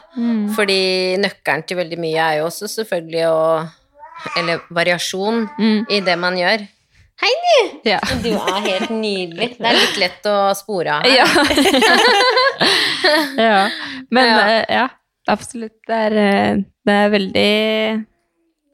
[0.56, 0.78] Fordi
[1.20, 3.68] nøkkelen til veldig mye er jo også selvfølgelig å
[4.40, 5.84] Eller variasjon Mm.
[5.90, 6.64] i det man gjør.
[7.20, 7.70] Hei, du!
[7.90, 7.98] Ja.
[8.24, 9.58] Du er helt nydelig.
[9.58, 11.16] Det er litt lett å spore av her.
[11.18, 11.26] Ja.
[13.36, 13.68] ja.
[14.10, 14.40] Men Ja.
[14.48, 14.88] eh, ja,
[15.28, 15.76] absolutt.
[15.86, 18.06] Det er, eh, det er veldig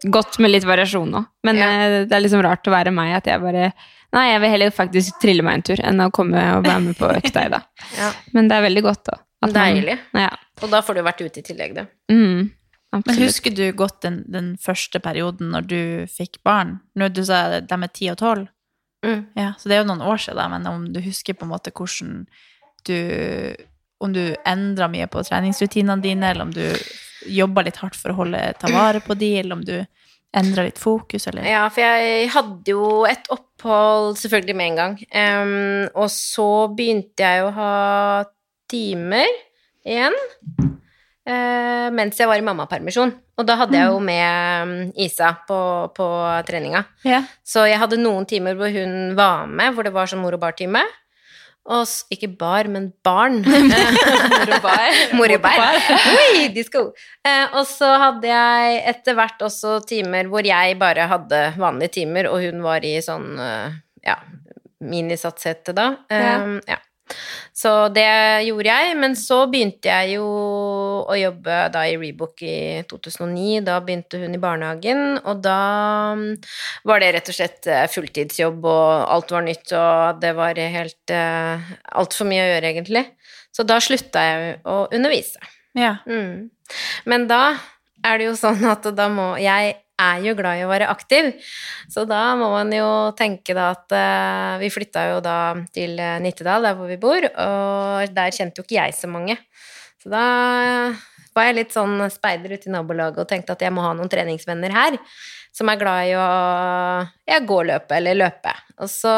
[0.08, 1.24] godt med litt variasjon nå.
[1.44, 1.68] Men Ja.
[1.70, 3.72] eh, det er liksom rart å være meg at jeg bare
[4.12, 6.96] Nei, jeg vil heller faktisk trille meg en tur enn å komme og være med
[6.98, 7.62] på økta i dag.
[7.96, 8.08] Ja.
[8.34, 9.12] Men det er veldig godt, da.
[9.40, 9.98] at man- Deilig.
[10.12, 10.30] Ja.
[10.62, 11.86] Og da får du vært ute i tillegg, du.
[12.10, 12.50] Mm,
[12.92, 16.80] Men husker du godt den, den første perioden når du fikk barn?
[16.98, 18.48] Når du sa de er ti og tolv?
[19.04, 19.26] Mm.
[19.36, 21.70] Ja, så det er jo noen år siden, men om du husker på en måte
[21.70, 22.26] hvordan
[22.84, 23.54] du
[24.02, 26.62] Om du endra mye på treningsrutinene dine, eller om du
[27.26, 29.76] jobba litt hardt for å holde, ta vare på de, eller om du
[30.36, 34.98] endra litt fokus, eller Ja, for jeg hadde jo et opphold selvfølgelig med en gang.
[35.10, 37.72] Um, og så begynte jeg å ha
[38.70, 39.26] timer
[39.82, 40.14] igjen
[41.26, 43.12] uh, mens jeg var i mammapermisjon.
[43.40, 45.60] Og da hadde jeg jo med mm, Isa på,
[45.96, 46.08] på
[46.46, 46.84] treninga.
[47.08, 47.22] Ja.
[47.42, 50.42] Så jeg hadde noen timer hvor hun var med, hvor det var sånn mor og
[50.42, 50.84] bar-time.
[51.70, 53.40] Og ikke bar, men barn.
[53.46, 54.98] mor og bar.
[55.14, 55.78] Mor og bar.
[56.16, 56.88] Oi, disko.
[57.22, 62.30] Eh, og så hadde jeg etter hvert også timer hvor jeg bare hadde vanlige timer,
[62.32, 64.18] og hun var i sånn eh, ja,
[64.82, 65.92] minisatshette da.
[66.10, 66.80] Eh, ja.
[67.60, 68.10] Så det
[68.46, 70.26] gjorde jeg, men så begynte jeg jo
[71.08, 73.62] å jobbe da i Rebook i 2009.
[73.66, 75.58] Da begynte hun i barnehagen, og da
[76.18, 76.28] mm,
[76.90, 81.14] var det rett og slett eh, fulltidsjobb, og alt var nytt, og det var helt
[81.14, 83.04] uh, altfor mye å gjøre, egentlig.
[83.54, 85.40] Så da slutta jeg å undervise.
[85.78, 85.98] ja.
[86.06, 86.50] Mm.
[87.10, 87.58] Men da
[88.06, 91.26] er det jo sånn at da må Jeg er jo glad i å være aktiv,
[91.92, 95.36] så da må man jo tenke da at uh, Vi flytta jo da
[95.74, 99.36] til eh, Nittedal, der hvor vi bor, og der kjente jo ikke jeg så mange.
[100.00, 100.24] Så da
[101.36, 104.10] var jeg litt sånn speider ute i nabolaget og tenkte at jeg må ha noen
[104.10, 104.98] treningsvenner her
[105.54, 106.26] som er glad i å
[107.28, 108.52] ja, gå og løpe eller løpe.
[108.80, 109.12] Og så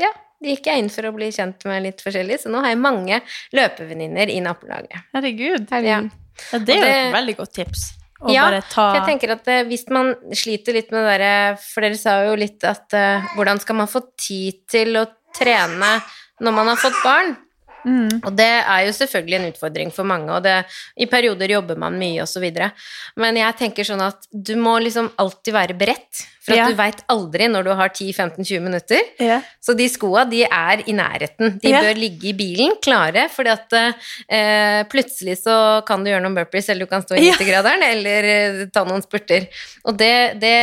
[0.00, 0.10] ja,
[0.44, 3.20] gikk jeg inn for å bli kjent med litt forskjellig, så nå har jeg mange
[3.56, 5.08] løpevenninner i nabolaget.
[5.16, 5.72] Herregud.
[5.84, 6.02] Ja.
[6.50, 7.88] Ja, det er jo et veldig godt tips.
[8.20, 11.36] Å Ja, bare ta jeg tenker at eh, hvis man sliter litt med det derre
[11.64, 15.94] For dere sa jo litt at uh, hvordan skal man få tid til å trene
[16.44, 17.32] når man har fått barn?
[17.84, 18.20] Mm.
[18.24, 20.56] Og det er jo selvfølgelig en utfordring for mange, og det,
[21.00, 22.46] i perioder jobber man mye osv.
[23.20, 27.00] Men jeg tenker sånn at du må liksom alltid være beredt, for at du veit
[27.14, 29.00] aldri når du har 10-15-20 minutter.
[29.22, 29.40] Ja.
[29.62, 31.58] Så de skoa, de er i nærheten.
[31.62, 31.80] De Ja.
[31.86, 33.76] bør ligge i bilen, klare, fordi at
[34.28, 37.34] eh, plutselig så kan du gjøre noen burpees, eller du kan stå i Ja.
[37.38, 39.46] 90-graderen, eller eh, ta noen spurter.
[39.86, 40.56] Og det, det,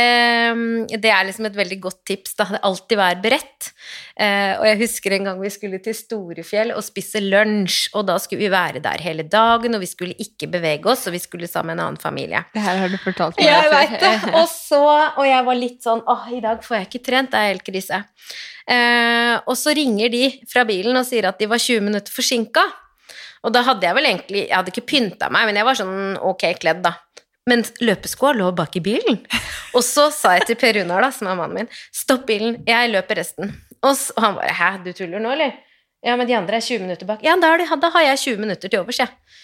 [0.54, 2.48] mm, det er liksom et veldig godt tips, da.
[2.62, 3.72] Alltid vær beredt.
[4.18, 8.16] Eh, og jeg husker en gang vi skulle til Storefjell og spise lunsj, og da
[8.18, 11.46] skulle vi være der hele dagen, og vi skulle ikke bevege oss, og vi skulle
[11.50, 12.44] sammen med en annen familie.
[12.54, 14.12] Det her har du fortalt meg Jeg veit det.
[14.38, 14.78] Og så
[15.18, 17.32] Og jeg var litt sånn Åh, i dag får jeg ikke trent.
[17.32, 18.02] Det er helt krise.
[18.68, 22.64] Eh, og så ringer de fra bilen og sier at de var 20 minutter forsinka.
[23.46, 26.18] Og da hadde jeg vel egentlig Jeg hadde ikke pynta meg, men jeg var sånn
[26.30, 26.96] ok kledd, da.
[27.48, 29.22] Men løpeskoa lå bak i bilen.
[29.76, 32.90] Og så sa jeg til Per Runar, da, som er mannen min, stopp bilen, jeg
[32.92, 33.54] løper resten.
[33.78, 35.54] Og, så, og han bare hæ, du tuller nå, eller?
[36.04, 37.22] Ja, men de andre er 20 minutter bak.
[37.26, 39.38] Ja, da, da har jeg 20 minutter til overs, jeg.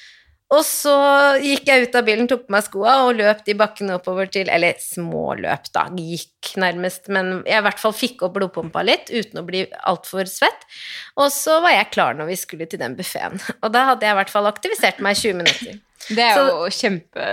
[0.53, 0.93] Og så
[1.41, 4.51] gikk jeg ut av bilen, tok på meg skoa og løp de bakkene oppover til
[4.53, 5.87] Eller småløp, da.
[5.97, 10.29] Gikk nærmest, men jeg i hvert fall fikk opp blodpumpa litt uten å bli altfor
[10.31, 10.69] svett.
[11.17, 13.41] Og så var jeg klar når vi skulle til den buffeen.
[13.65, 15.81] Og da hadde jeg i hvert fall aktivisert meg i 20 minutter.
[16.05, 17.27] Det er jo kjempe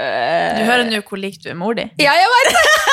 [0.56, 1.90] Du hører nå hvor lik du er mor di.
[2.00, 2.91] Ja, jeg vet det!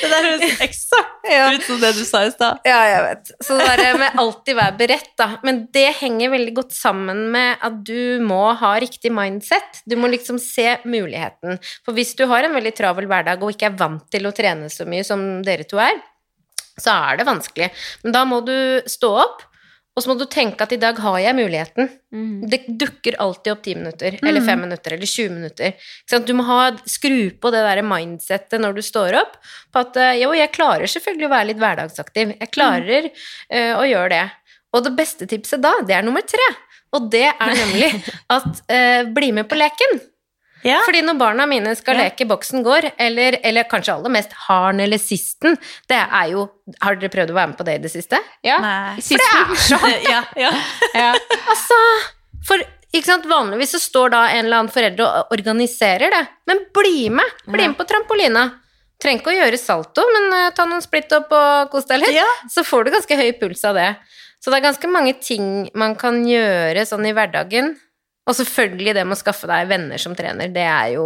[0.00, 2.60] Det der høres eksakt ut som det du sa i stad.
[2.66, 3.32] Ja, jeg vet.
[3.44, 5.28] Så det der med alltid være beredt, da.
[5.46, 9.82] Men det henger veldig godt sammen med at du må ha riktig mindset.
[9.88, 11.60] Du må liksom se muligheten.
[11.86, 14.70] For hvis du har en veldig travel hverdag og ikke er vant til å trene
[14.72, 16.00] så mye som dere to er,
[16.80, 17.70] så er det vanskelig.
[18.04, 18.56] Men da må du
[18.88, 19.44] stå opp,
[20.00, 21.90] og så må du tenke at i dag har jeg muligheten.
[22.48, 25.90] Det dukker alltid opp 10 minutter, eller 5 minutter, eller 20 minutter.
[26.24, 29.36] Du må ha, skru på det der mindsettet når du står opp,
[29.68, 32.32] på at eh, jo, jeg klarer selvfølgelig å være litt hverdagsaktiv.
[32.40, 34.24] Jeg klarer eh, å gjøre det.
[34.72, 36.48] Og det beste tipset da, det er nummer tre.
[36.96, 37.92] Og det er nemlig
[38.38, 40.00] at uh, bli med på leken.
[40.66, 40.80] Ja.
[40.84, 42.08] Fordi når barna mine skal Ja.
[42.08, 45.56] leke boksen går, eller, eller kanskje aller mest haren eller sisten,
[45.88, 46.48] det er jo
[46.82, 48.18] Har dere prøvd å være med på det i det siste?
[48.46, 48.58] Ja.
[48.62, 49.00] Nei.
[49.00, 49.70] Sist-
[50.10, 50.52] ja, ja.
[50.94, 51.08] ja.
[51.48, 51.78] Altså,
[52.46, 56.64] for ikke sant, Vanligvis så står da en eller annen forelder og organiserer det, men
[56.74, 57.26] bli med!
[57.46, 58.48] Bli med på trampolina.
[59.00, 62.12] Trenger ikke å gjøre salto, men eh, ta noen splitt opp og kos deg litt.
[62.18, 62.26] Ja.
[62.52, 63.92] Så får du ganske høy puls av det.
[64.42, 67.74] Så det er ganske mange ting man kan gjøre sånn i hverdagen.
[68.28, 70.48] Og selvfølgelig det med å skaffe deg venner som trener.
[70.52, 71.04] Det er jo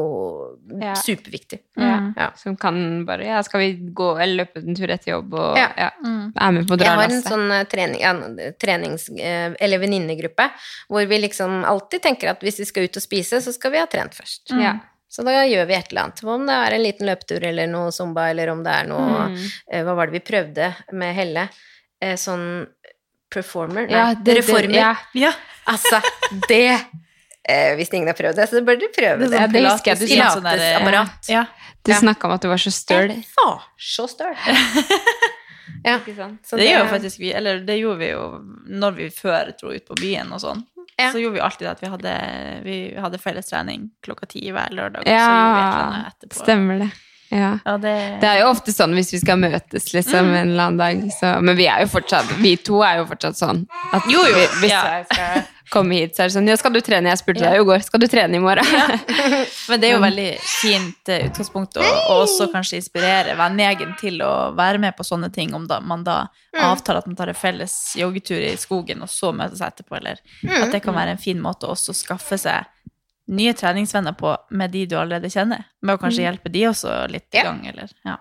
[0.81, 0.92] Ja.
[0.94, 1.61] superviktig.
[1.79, 2.14] Mm.
[2.16, 2.31] Ja.
[2.37, 5.70] Som kan bare Ja, skal vi gå eller løpe en tur etter jobb og Ja.
[5.79, 5.90] ja.
[6.37, 8.12] er med på å Jeg har en sånn eh, trening, ja,
[8.59, 10.50] trenings- eh, eller venninnegruppe
[10.90, 13.79] hvor vi liksom alltid tenker at hvis vi skal ut og spise, så skal vi
[13.79, 14.50] ha trent først.
[14.50, 14.79] Ja.
[15.09, 16.24] Så da gjør vi et eller annet.
[16.24, 19.50] Om det er en liten løpetur eller noe zumba, eller om det er noe Mm.
[19.70, 21.48] eh, Hva var det vi prøvde med Helle?
[22.03, 22.66] Sånn
[23.31, 23.88] performer?
[23.88, 24.74] Nei, Ja, det- det- reformer.
[24.74, 24.96] ja.
[25.14, 25.33] ja.
[25.66, 26.03] Altså,
[26.48, 26.81] det
[27.48, 29.38] eh, Hvis ingen har prøvd det, så bør dere prøve Det det.
[29.40, 30.28] sånn det husker jeg du sa.
[30.37, 31.28] sånn der, Pilatesapparat.
[31.28, 31.44] Ja.
[31.85, 31.98] Du Ja.
[32.00, 33.09] snakka om at du var så støl.
[33.11, 34.35] Jeg var så støl.
[35.85, 35.98] ja.
[36.44, 38.22] Så Det gjør faktisk vi, eller det gjorde vi jo
[38.68, 40.62] når vi før dro ut på byen og sånn.
[40.96, 41.11] Ja.
[41.11, 42.12] Så gjorde vi alltid at vi hadde,
[42.64, 45.02] vi hadde felles trening klokka ti hver lørdag.
[45.02, 46.90] og så vi Ja, stemmer det.
[47.35, 47.59] Ja.
[47.64, 50.79] Ja, det, Det er jo ofte sånn hvis vi skal møtes liksom en eller annen
[50.79, 51.01] dag.
[51.16, 53.64] Så, men vi fortsatt Vi to er jo fortsatt sånn
[53.97, 54.83] at Jo, jo, vi, hvis ja.
[55.01, 57.11] jeg skal komme hit, så er det sånn Ja, skal du trene?
[57.11, 57.83] Jeg spurte deg i går.
[57.83, 58.68] Skal du trene i morgen?
[59.70, 64.20] Men det er jo veldig fint eh, utgangspunkt å og også kanskje inspirere vennegjengen til
[64.23, 66.20] å være med på sånne ting, om da, man da
[66.61, 70.70] avtaler at man tar en felles joggetur i skogen, og så møtes etterpå, eller at
[70.70, 72.68] det kan være en fin måte å også skaffe seg
[73.28, 77.28] nye treningsvenner på med de du allerede kjenner, med å kanskje hjelpe de også litt
[77.32, 78.18] i gang, eller ja.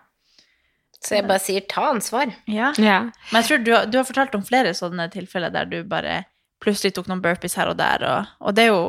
[1.04, 2.30] Så jeg bare sier ta ansvar.
[2.48, 2.72] ja.
[2.80, 3.00] ja.
[3.32, 6.22] Men jeg tror du, du har fortalt om flere sånne tilfeller der du bare
[6.64, 8.86] plutselig tok noen burpees her og der, og, og det er jo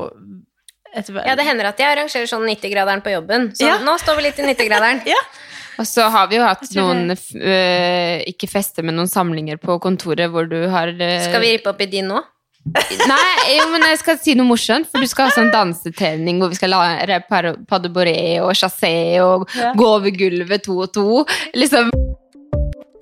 [0.95, 3.49] et, Ja, det hender at jeg arrangerer sånn 90-graderen på jobben.
[3.59, 3.81] Så Ja.
[3.83, 5.03] nå står vi litt i 90-graderen.
[5.83, 10.31] Og så har vi jo hatt noen øh, Ikke fester, men noen samlinger på kontoret
[10.31, 12.21] hvor du har øh, Skal vi rippe opp i din nå?
[12.65, 16.53] Nei, jo, men jeg skal si noe morsomt, for du skal ha sånn dansetrening hvor
[16.53, 19.45] vi skal lære pas de bourrée og chassé og
[19.77, 21.25] gå over gulvet to og to.
[21.57, 21.93] Liksom.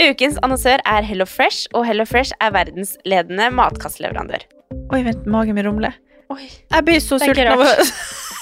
[0.03, 4.49] Ukens annonsør er Hello Fresh, og Hello Fresh er verdensledende matkastleverandør.
[4.91, 5.95] Oi, vent, magen min rumler.
[6.33, 7.53] Jeg blir så sulten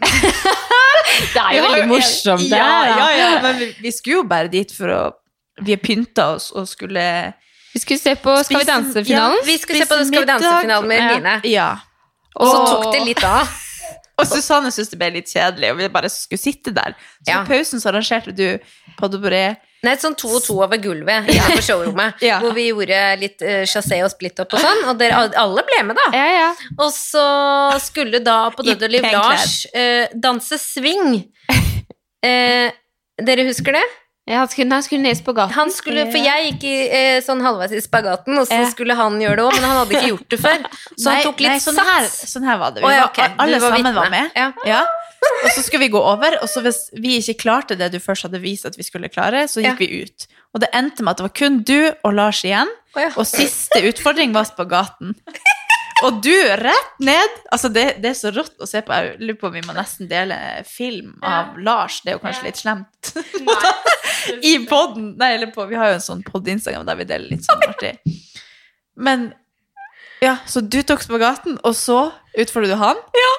[1.34, 2.58] Det er jo veldig morsomt, det.
[2.58, 5.00] Ja, ja, ja, men vi, vi skulle jo bare dit for å
[5.64, 7.02] Vi er pynta oss og skulle
[7.74, 9.40] Vi skulle se på Skal vi danse-finalen.
[9.42, 11.34] ja, Vi skulle se på Skal vi danse-finalen med Line.
[11.50, 11.70] Ja.
[12.36, 13.50] Og så tok det litt av.
[14.20, 16.92] Og Susanne syntes det ble litt kjedelig, og vi bare skulle sitte der.
[17.24, 17.38] Så Ja.
[17.40, 18.58] i pausen så arrangerte du
[18.98, 19.56] padoboré.
[19.86, 22.18] Nei, sånn to og to over gulvet ja, på showrommet.
[22.30, 22.40] Ja.
[22.42, 24.82] Hvor vi gjorde litt uh, chassé og split up og sånn.
[24.90, 26.08] Og dere alle ble med, da.
[26.16, 26.50] Ja, ja.
[26.76, 27.24] Og så
[27.80, 29.08] skulle da på I Død og liv.
[29.14, 31.22] Lars uh, danse swing.
[32.20, 32.68] Uh,
[33.30, 33.86] dere husker det?
[34.30, 35.54] Ja, han skulle, han skulle ned i spagaten.
[35.56, 38.68] Han skulle, for jeg gikk i, eh, sånn halvveis i spagaten, og så Ja.
[38.70, 40.58] skulle han gjøre det òg, men han hadde ikke gjort det før.
[41.00, 42.30] Så han tok litt nei, sånn Her, sats.
[42.36, 42.84] sånn her var det.
[42.84, 44.30] Vi oh, ja, var, Alle var sammen var med.
[44.36, 44.60] med.
[44.68, 44.84] Ja.
[45.20, 48.26] Og så skulle vi gå over, og så hvis vi ikke klarte det du først
[48.28, 49.72] hadde vist at vi skulle klare, så Ja.
[49.74, 50.26] gikk vi ut.
[50.54, 53.10] Og det endte med at det var kun du og Lars igjen, oh, ja.
[53.16, 55.14] og siste utfordring var spagaten.
[56.02, 58.94] Og du rett ned Altså, det, det er så rått å se på.
[58.94, 61.98] Jeg lurer på om vi må nesten dele film av Lars.
[62.00, 63.10] Det er jo kanskje litt slemt.
[64.50, 65.10] I podden.
[65.20, 67.98] Nei, eller på Vi har jo en sånn pod-instagram der vi deler litt sånn artig.
[68.96, 69.34] Men
[70.24, 72.98] ja, så du tok spagaten, og så utfordret du han?
[73.16, 73.30] Ja.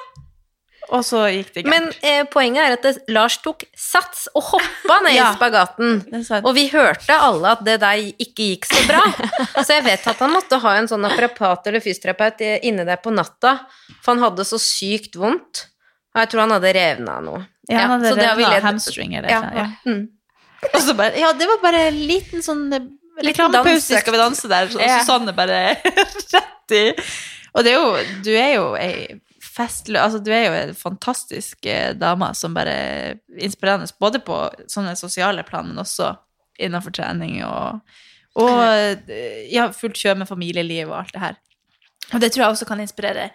[0.92, 4.98] Og så gikk det Men eh, poenget er at det, Lars tok sats og hoppa
[5.06, 5.30] ned Ja.
[5.32, 6.02] i spagaten.
[6.42, 9.00] Og vi hørte alle at det der ikke gikk så bra.
[9.64, 13.12] Så jeg vet at han måtte ha en sånn aprapat eller fysioterapeut inne der på
[13.14, 13.54] natta,
[14.02, 15.66] for han hadde så sykt vondt.
[16.12, 17.40] Og jeg tror han hadde revna noe.
[17.70, 19.40] Ja, han hadde så det har vi revna ledd- hamstring eller Ja.
[19.46, 19.68] noe, ja.
[19.88, 20.02] Mm.
[20.74, 22.84] Og så bare, ja, det var bare en liten sånn eh,
[23.24, 25.00] reklamepause Skal vi danse der, Og Ja.
[25.00, 25.62] Susanne bare
[26.36, 26.84] rett i.
[27.56, 29.20] Og det er jo, du er jo ei
[29.52, 30.00] festlø...
[30.00, 34.38] Altså, du er jo en fantastisk eh, dame som bare er inspirerende både på
[34.70, 36.14] sånne sosiale plan, men også
[36.62, 37.80] innenfor trening og,
[38.40, 41.40] og eh, ja, fullt kjør med familieliv og alt det her.
[42.12, 43.30] Og det tror jeg også kan inspirere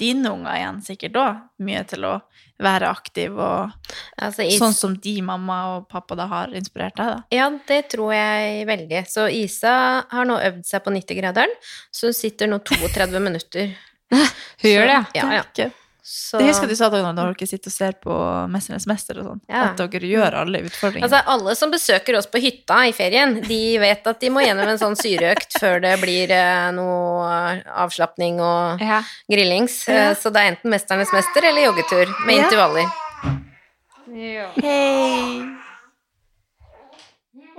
[0.00, 1.26] dine unger igjen sikkert da,
[1.62, 2.16] mye til å
[2.62, 3.72] være aktiv og
[4.22, 7.22] Altså, is, Sånn som de mamma og pappa da har inspirert deg, da.
[7.34, 9.00] Ja, det tror jeg veldig.
[9.10, 9.74] Så Isa
[10.08, 11.54] har nå øvd seg på 90-graderen,
[11.90, 13.72] så hun sitter nå 32 minutter.
[14.12, 15.30] Hun gjør det, ja.
[15.58, 15.70] ja.
[16.04, 18.14] Så, Det husker du sa da når dere sitter og ser på
[18.50, 19.40] Mesternes mester og sånn.
[19.48, 19.68] Ja.
[19.70, 21.06] At dere gjør alle utfordringene.
[21.06, 24.66] Altså, alle som besøker oss på hytta i ferien, de vet at de må gjennom
[24.72, 28.98] en sånn syreøkt før det blir eh, noe avslapning og Ja.
[29.30, 29.78] grillings.
[29.88, 30.10] Ja.
[30.10, 32.44] Eh, Så det er enten Mesternes mester eller joggetur med Ja.
[32.50, 32.90] intervaller.
[34.12, 35.48] Hei!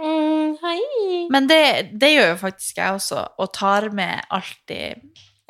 [0.04, 1.28] Mm, hei.
[1.32, 1.64] Men det,
[1.98, 5.00] det gjør jo faktisk jeg også, og tar med alltid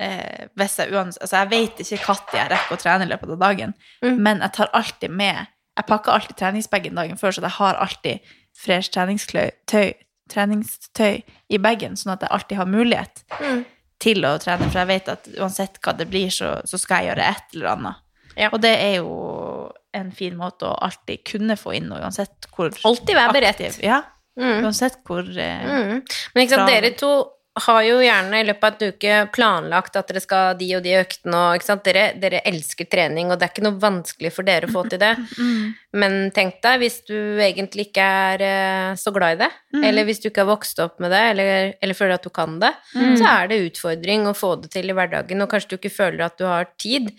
[0.04, 1.18] eh, hvis jeg uans...
[1.22, 4.18] Altså, jeg vet ikke når jeg rekker å trene i løpet av dagen, Mm.
[4.26, 8.20] men jeg tar alltid med Jeg pakker alltid treningsbagen dagen før, så jeg har alltid
[8.54, 9.94] fresh treningstøy,
[10.30, 13.63] treningstøy i bagen, sånn at jeg alltid har mulighet Mm.
[14.00, 17.10] til å trene, for jeg vet at uansett hva det blir, så, så skal jeg
[17.16, 17.96] gjøre et eller annet.
[18.38, 18.50] Ja.
[18.52, 22.70] Og det er jo en fin måte å alltid kunne få inn, noe uansett hvor
[22.86, 23.80] Alltid være beredt.
[23.84, 24.04] Ja,
[24.36, 24.63] Mm.
[24.66, 26.00] uansett hvor eh, Mm.
[26.34, 27.10] Men ikke sant, dere to
[27.56, 30.96] har jo gjerne i løpet av en uke planlagt at dere skal de og de
[30.98, 34.48] øktene, og ikke sant, dere, dere elsker trening, og det er ikke noe vanskelig for
[34.48, 35.13] dere å få til det.
[35.44, 35.74] Mm.
[35.94, 37.13] Men tenk deg, hvis du
[37.44, 39.84] egentlig ikke er eh, så glad i det, Mm.
[39.86, 42.60] eller hvis du ikke har vokst opp med det, eller, eller føler at du kan
[42.60, 43.16] det, Mm.
[43.22, 46.26] så er det utfordring å få det til i hverdagen, og kanskje du ikke føler
[46.26, 47.12] at du har tid.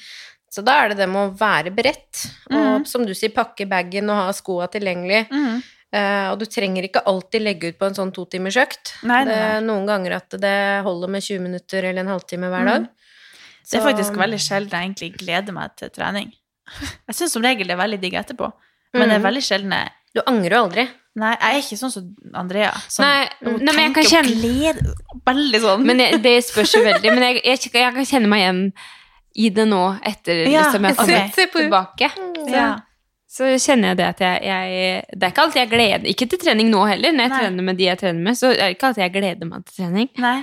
[0.50, 2.86] Så da er det det med å være beredt, og Mm.
[2.86, 5.28] som du sier, pakke bagen og ha skoa tilgjengelig.
[5.30, 5.62] Mm.
[5.94, 8.96] Eh, og du trenger ikke alltid legge ut på en sånn totimersøkt.
[9.06, 12.80] Er noen ganger at det holder med 20 minutter eller en halvtime hver dag.
[12.88, 12.88] Mm.
[13.64, 16.32] Det er Så- faktisk veldig sjelden jeg egentlig gleder meg til trening.
[17.08, 18.50] Jeg syns som regel det er veldig digg etterpå,
[18.94, 19.28] men det er Mhm.
[19.28, 20.88] veldig sjelden jeg Du angrer jo aldri.
[21.16, 22.72] Nei, jeg er ikke sånn som Andrea.
[22.88, 24.94] Som Nei, nei, men jeg kan kjenne- glede,
[25.26, 25.84] Veldig sånn.
[25.86, 27.10] Men jeg, det spørs jo veldig.
[27.14, 28.72] Men jeg, jeg, jeg kan kjenne meg igjen
[29.36, 32.10] i det nå, etter Ja, liksom jeg har kommet tilbake.
[32.14, 32.50] Så.
[32.50, 32.80] ja.
[33.34, 36.38] Så kjenner jeg det at jeg, jeg Det er ikke alltid jeg gleder Ikke til
[36.44, 37.38] trening nå heller, når jeg Nei.
[37.42, 39.80] trener med de jeg trener med, så er det ikke alltid jeg gleder meg til
[39.82, 40.08] trening.
[40.22, 40.36] Nei.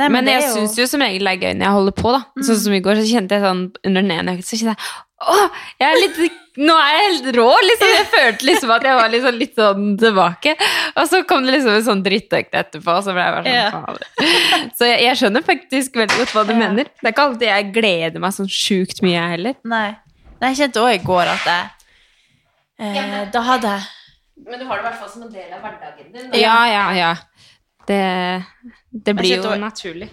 [0.00, 1.92] Nei, men men jeg jo- syns jo som regel det er gøy når jeg holder
[2.02, 2.20] på, da.
[2.48, 5.00] Sånn som i går, så kjente jeg sånn under den ene økta, så kjente jeg
[5.22, 7.90] Åh, jeg er litt Nå er jeg helt rå, liksom.
[7.94, 10.52] Jeg følte liksom at jeg var liksom litt sånn tilbake.
[11.00, 13.54] Og så kom det liksom en sånn drittøkt etterpå, og så ble jeg bare sånn
[13.54, 13.70] Ja.
[13.70, 14.72] faen.
[14.76, 16.84] Så jeg, jeg skjønner faktisk veldig godt hva du mener.
[16.84, 19.54] Det er ikke alltid jeg gleder meg sånn sjukt mye, jeg heller.
[19.64, 19.86] Nei.
[20.42, 21.66] Nei, jeg kjente òg i går at jeg
[22.82, 25.62] eh, Da hadde jeg Men du har det i hvert fall som en del av
[25.62, 26.32] hverdagen din.
[26.40, 27.12] Ja, ja, ja.
[27.86, 28.42] Det,
[28.90, 29.60] det blir jo naturlig.
[29.60, 30.08] naturlig.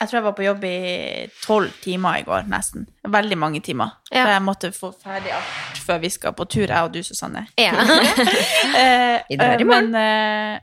[0.00, 0.78] Jeg tror jeg var på jobb i
[1.42, 2.86] tolv timer i går, nesten.
[3.08, 3.96] Veldig mange timer.
[4.10, 4.22] Ja.
[4.22, 7.46] For jeg måtte få ferdig alt før vi skal på tur, jeg og du, Susanne.
[7.60, 7.72] Ja.
[8.76, 9.92] Eh, i eh, morgen.
[9.92, 10.58] Men eh,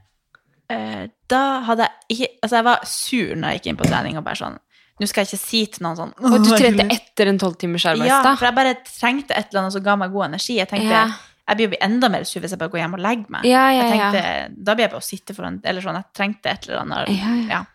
[0.69, 4.19] eh, da hadde jeg ikke Altså, jeg var sur når jeg gikk inn på trening
[4.19, 4.59] og bare sånn
[5.03, 7.83] Nå skal jeg ikke si til noen sånn Og du «Åh, trente etter en tolvtimers
[8.07, 10.55] Ja, for jeg bare trengte et eller annet som ga meg god energi.
[10.61, 11.03] Jeg tenkte Ja.
[11.49, 13.43] jeg blir jo enda mer sur hvis jeg bare går hjem og legger meg.
[13.49, 16.53] Ja, ja, jeg tenkte, Da blir jeg bare å sitte foran Eller sånn, jeg trengte
[16.55, 17.67] et eller annet.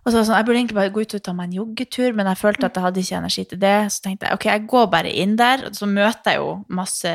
[0.00, 1.56] Og så var det sånn, Jeg burde egentlig bare gå ut og ta meg en
[1.60, 3.74] joggetur, men jeg følte at jeg hadde ikke energi til det.
[3.92, 7.12] Så tenkte jeg ok, jeg går bare inn der, og så møter jeg jo masse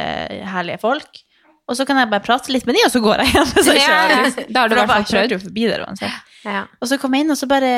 [0.54, 1.22] herlige folk.
[1.66, 3.48] Og så kan jeg bare prate litt med de, og så går jeg igjen.
[3.66, 4.12] Så jeg kjører.
[4.38, 4.44] ja.
[4.54, 6.68] Da har du For hvert fall jeg jo forbi der uansett.
[6.78, 7.72] Og så kom jeg inn, og så bare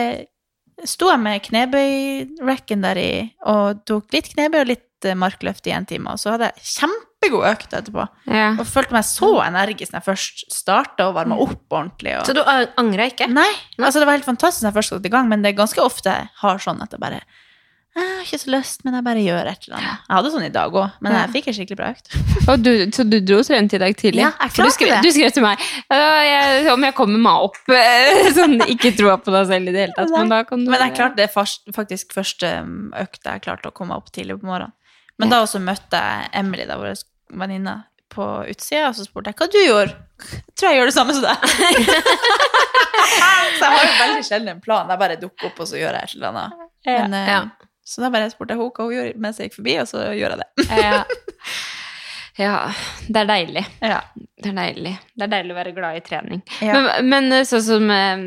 [0.86, 3.12] sto jeg med knebøy-racken der i,
[3.50, 6.14] og tok litt knebøy og litt eh, markløft i en time.
[6.14, 8.06] Og så hadde jeg kjempegod økt etterpå.
[8.30, 8.52] Ja.
[8.56, 12.14] Og følte meg så energisk når jeg først starta og varma opp ordentlig.
[12.20, 12.28] Og...
[12.30, 13.30] Så du angra ikke?
[13.32, 13.50] Nei,
[13.80, 15.84] altså det var helt fantastisk når jeg først satte i gang, men det er ganske
[15.84, 17.24] ofte jeg har sånn at jeg bare
[17.98, 20.06] jeg har ikke så lyst, men jeg bare gjør et eller annet.
[20.08, 22.14] Jeg hadde sånn i dag òg, men jeg fikk en skikkelig bra økt.
[22.68, 24.22] Du, så du dro og trente i dag tidlig?
[24.24, 25.00] Ja, jeg For du klarte skrev, det.
[25.04, 27.58] du skrev til meg «Ja, jeg, om jeg kommer meg opp
[28.38, 30.14] Sånn ikke troa på deg selv i det hele tatt.
[30.16, 32.54] Men da kan du Men jeg klarte det fast, faktisk første
[32.96, 34.74] økt økta jeg klarte å komme opp tidlig på morgenen.
[35.18, 36.94] Men da også møtte jeg Emily, da, vår
[37.34, 37.76] venninne,
[38.14, 39.96] på utsida, og så spurte jeg hva du gjorde.
[40.32, 41.38] Jeg tror jeg gjør det samme som deg.
[43.58, 44.90] så jeg har jo veldig sjelden en plan.
[44.90, 46.68] Jeg bare dukker opp, og så gjør jeg et eller annet.
[46.88, 47.42] Men, eh, Ja.
[47.88, 50.10] Så da bare spurte jeg henne hva hun gjorde mens jeg gikk forbi, og så
[50.12, 50.66] gjør jeg det.
[50.84, 50.98] ja.
[52.44, 52.56] ja,
[53.08, 53.64] det er deilig.
[53.80, 54.02] Ja.
[54.38, 54.92] Det er deilig.
[55.16, 56.44] Det er deilig å være glad i trening.
[56.62, 56.76] Ja.
[56.76, 58.26] Men, men eh, sånn som eh,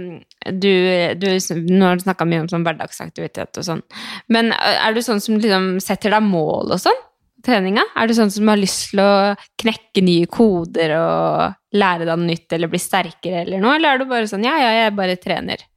[0.48, 0.72] du,
[1.20, 1.28] du
[1.68, 3.84] Nå har du snakka mye om sånn hverdagsaktivitet og sånn.
[4.32, 7.06] Men eh, er du sånn som liksom setter deg mål og sånn?
[7.44, 7.84] Treninga?
[7.96, 9.12] Er du sånn som har lyst til å
[9.60, 13.76] knekke nye koder og lære deg noe nytt eller bli sterkere eller noe?
[13.76, 15.68] Eller er du bare sånn ja, ja, jeg bare trener?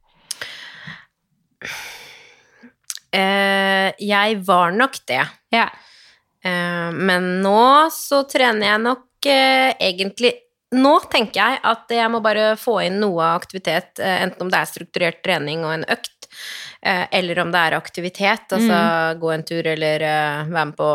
[3.14, 5.22] Eh, jeg var nok det.
[5.54, 5.68] Ja.
[6.44, 10.34] Eh, men nå så trener jeg nok eh, egentlig
[10.74, 14.58] Nå tenker jeg at jeg må bare få inn noe aktivitet, eh, enten om det
[14.58, 16.26] er strukturert trening og en økt,
[16.82, 18.80] eh, eller om det er aktivitet, altså
[19.20, 20.88] gå en tur eller eh, være med på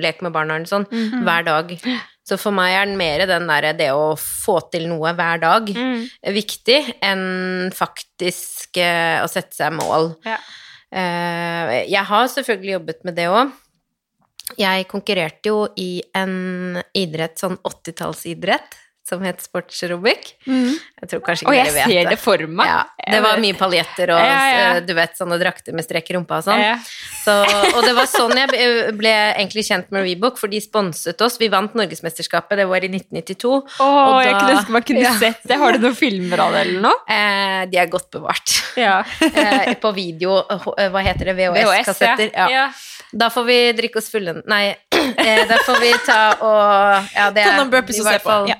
[0.00, 0.88] lek med barna eller sånn,
[1.26, 1.76] hver dag.
[2.24, 5.68] Så for meg er den mer den derre det å få til noe hver dag
[6.40, 10.14] viktig, enn faktisk å sette seg mål.
[10.24, 10.38] Ja.
[10.92, 13.52] Eh, jeg har selvfølgelig jobbet med det òg.
[14.58, 20.28] Jeg konkurrerte jo i en idrett, sånn 80-tallsidrett, som het sportsaerobic.
[20.46, 22.68] Jeg tror kanskje ikke Og jeg dere vet ser det for meg.
[22.70, 24.68] Ja, det var mye paljetter og Ja, ja.
[24.76, 26.62] eh, du vet, sånne drakter med strekk i rumpa og sånn.
[27.24, 27.34] Så,
[27.74, 31.36] og det var sånn jeg ble- egentlig kjent med Rebook, for de sponset oss.
[31.42, 33.52] Vi vant Norgesmesterskapet, det var i 1992.
[33.80, 35.58] Åh, og jeg kunne ønske man kunne sett det.
[35.58, 37.02] Har du noen filmer av det eller noe?
[37.10, 38.54] Eh, de er godt bevart.
[38.78, 39.00] Ja.
[39.34, 42.30] eh, på video, eh, hva heter det, VHS-kassetter.
[42.54, 42.68] Ja.
[43.12, 47.42] Da får vi drikke oss fulle Nei, eh, da får vi ta og ja, det
[47.44, 48.30] er- i og hvert på.
[48.30, 48.54] fall-.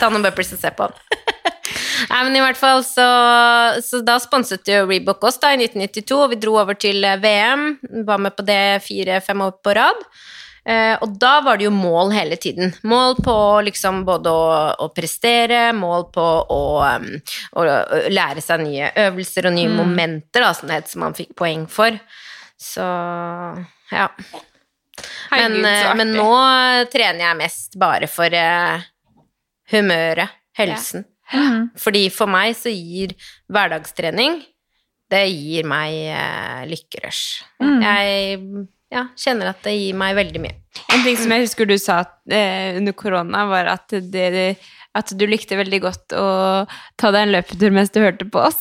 [0.00, 0.88] Ta noen burpees og se på.
[2.08, 3.06] Nei, men i hvert fall så,
[3.84, 7.18] så da sponset jo Rebook oss da i 1992, og vi dro over til eh,
[7.22, 7.70] VM.
[8.08, 10.04] Var med på det fire-fem år på rad.
[10.68, 12.74] Eh, og da var det jo mål hele tiden.
[12.88, 13.36] Mål på
[13.68, 14.48] liksom både å,
[14.84, 17.08] å prestere, mål på å, um,
[17.56, 21.16] å, å lære seg nye øvelser og nye momenter, da, som det het, som man
[21.16, 21.96] fikk poeng for.
[22.60, 24.10] Så ja.
[25.30, 26.30] Men, Herregud, så eh, men nå
[26.92, 28.86] trener jeg mest bare for eh,
[29.72, 31.06] humøret, helsen.
[31.78, 33.12] Fordi for meg så gir
[33.52, 34.40] hverdagstrening
[35.12, 37.44] Det gir meg eh, lykkerush.
[37.60, 38.40] Jeg
[38.92, 40.56] ja, kjenner at det gir meg veldig mye.
[40.92, 42.02] En ting som jeg husker du sa
[42.32, 44.56] eh, under korona, var at, det,
[44.96, 46.28] at du likte veldig godt å
[47.00, 48.60] ta deg en løpetur mens du hørte på oss.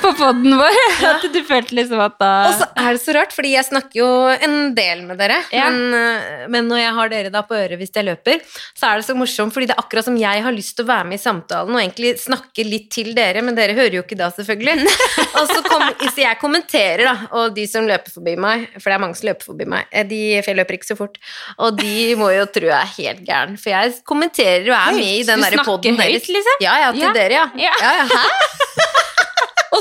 [0.00, 0.76] På poden vår.
[1.10, 3.98] At du følte liksom at da Og så er det så rart, fordi jeg snakker
[4.00, 5.66] jo en del med dere, Ja.
[5.68, 8.40] men, øh, men når jeg har dere da på øret hvis jeg løper,
[8.78, 10.88] så er det så morsomt, fordi det er akkurat som jeg har lyst til å
[10.88, 14.16] være med i samtalen og egentlig snakke litt til dere, men dere hører jo ikke
[14.16, 14.86] da, selvfølgelig.
[15.42, 18.96] og så, kom, så jeg kommenterer, da, og de som løper forbi meg, for det
[18.96, 21.20] er mange som løper forbi meg, eh, de, for jeg løper ikke så fort,
[21.60, 25.12] og de må jo tro jeg er helt gæren, for jeg kommenterer og er med
[25.20, 26.64] i den Du derre snakker høyt, liksom?
[26.64, 27.12] Ja, ja, til Ja.
[27.20, 27.46] dere, ja.
[27.68, 27.76] Ja.
[27.84, 28.08] ja, ja.
[28.16, 28.88] Hæ?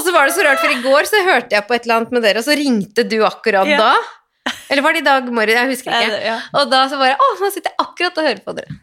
[0.10, 2.12] Så var det så rart, for i går så hørte jeg på et eller annet
[2.18, 3.78] med dere, og så ringte du akkurat Ja.
[3.78, 4.53] da.
[4.74, 5.53] Eller var det i dag morgen?
[5.53, 6.12] Jeg husker Er ikke.
[6.18, 6.38] det- ja.
[6.57, 8.80] Og da så bare Å, nå sitter jeg akkurat og hører på dere.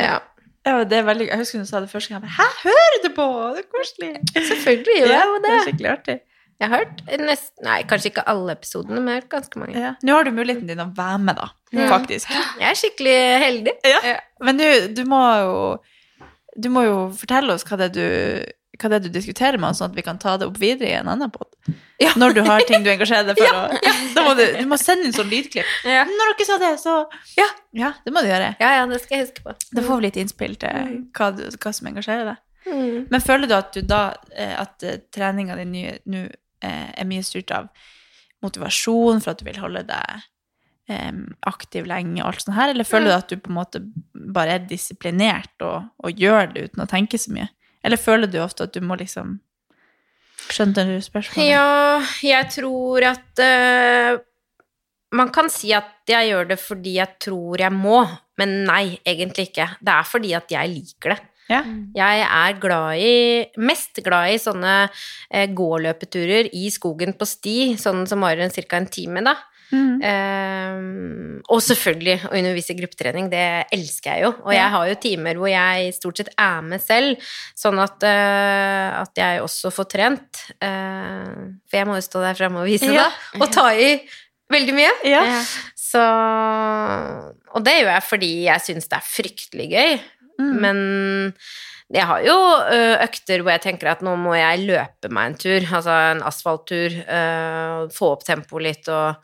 [0.00, 0.18] Ja.
[0.64, 2.22] Ja, det er veldig, jeg husker du sa det første gang.
[2.22, 3.26] Hæ, hører du på?
[3.56, 4.12] Det er koselig.
[4.32, 6.20] Selvfølgelig gjør jeg jo det er skikkelig artig.
[6.62, 9.74] Jeg har hørt nesten Nei, kanskje ikke alle episodene, men jeg har hørt ganske mange.
[9.82, 9.94] Ja.
[10.06, 11.48] Nå har du muligheten din å være med, da.
[11.72, 11.88] Ja.
[11.90, 12.30] Faktisk.
[12.60, 13.74] Jeg er skikkelig heldig.
[13.84, 14.20] Ja.
[14.40, 15.78] Men du, du må jo
[16.62, 18.52] Du må jo fortelle oss hva det er du
[18.82, 20.90] hva det er du diskuterer med oss, sånn at vi kan ta det opp videre
[20.90, 21.48] i en annen pod.
[22.18, 23.58] Når du har ting du engasjerer deg for.
[23.62, 25.68] å, da må du, du må sende inn sånn lydklipp.
[25.86, 26.02] Ja.
[26.08, 26.96] Når dere sa det, så
[27.38, 27.46] Ja.
[27.78, 28.54] ja, det må du gjøre.
[28.62, 29.54] Ja, ja, det skal jeg huske på.
[29.70, 32.42] Da får vi litt innspill til hva, du, hva som engasjerer deg.
[32.66, 33.06] Mm.
[33.10, 34.02] Men føler du at du da
[34.38, 37.70] eh, at eh, treninga di nå eh, er mye styrt av
[38.42, 40.28] motivasjon for at du vil holde deg
[41.48, 43.80] aktiv lenge og alt sånt her, eller føler du at du på en måte
[44.34, 47.46] bare er disiplinert og, og gjør det uten å tenke så mye?
[47.82, 49.40] Eller føler du ofte at du må liksom
[50.42, 51.52] Skjønte du spørsmålet?
[51.52, 54.18] Ja, jeg tror at uh,
[55.14, 58.00] Man kan si at jeg gjør det fordi jeg tror jeg må,
[58.40, 59.68] men nei, egentlig ikke.
[59.78, 61.20] Det er fordi at jeg liker det.
[61.50, 61.60] Ja.
[61.94, 63.14] Jeg er glad i,
[63.60, 68.78] mest glad i sånne eh, gåløpeturer i skogen på sti, sånn som varer ca.
[68.78, 69.36] en time, da.
[69.72, 70.02] Mhm.
[70.04, 74.30] Um, og selvfølgelig å undervise i gruppetrening, det elsker jeg jo.
[74.44, 77.24] Og jeg har jo timer hvor jeg stort sett er med selv,
[77.58, 80.42] sånn at, uh, at jeg også får trent.
[80.62, 83.08] Uh, for jeg må jo stå der framme og vise Ja.
[83.08, 83.90] det, og ta i
[84.52, 84.92] veldig mye.
[85.08, 85.24] Ja.
[85.76, 86.00] Så
[87.52, 90.00] Og det gjør jeg fordi jeg syns det er fryktelig gøy.
[90.40, 90.54] Mm.
[90.60, 90.78] Men
[91.92, 92.36] jeg har jo
[93.04, 96.96] økter hvor jeg tenker at nå må jeg løpe meg en tur, altså en asfalttur,
[97.92, 99.20] få opp tempoet litt og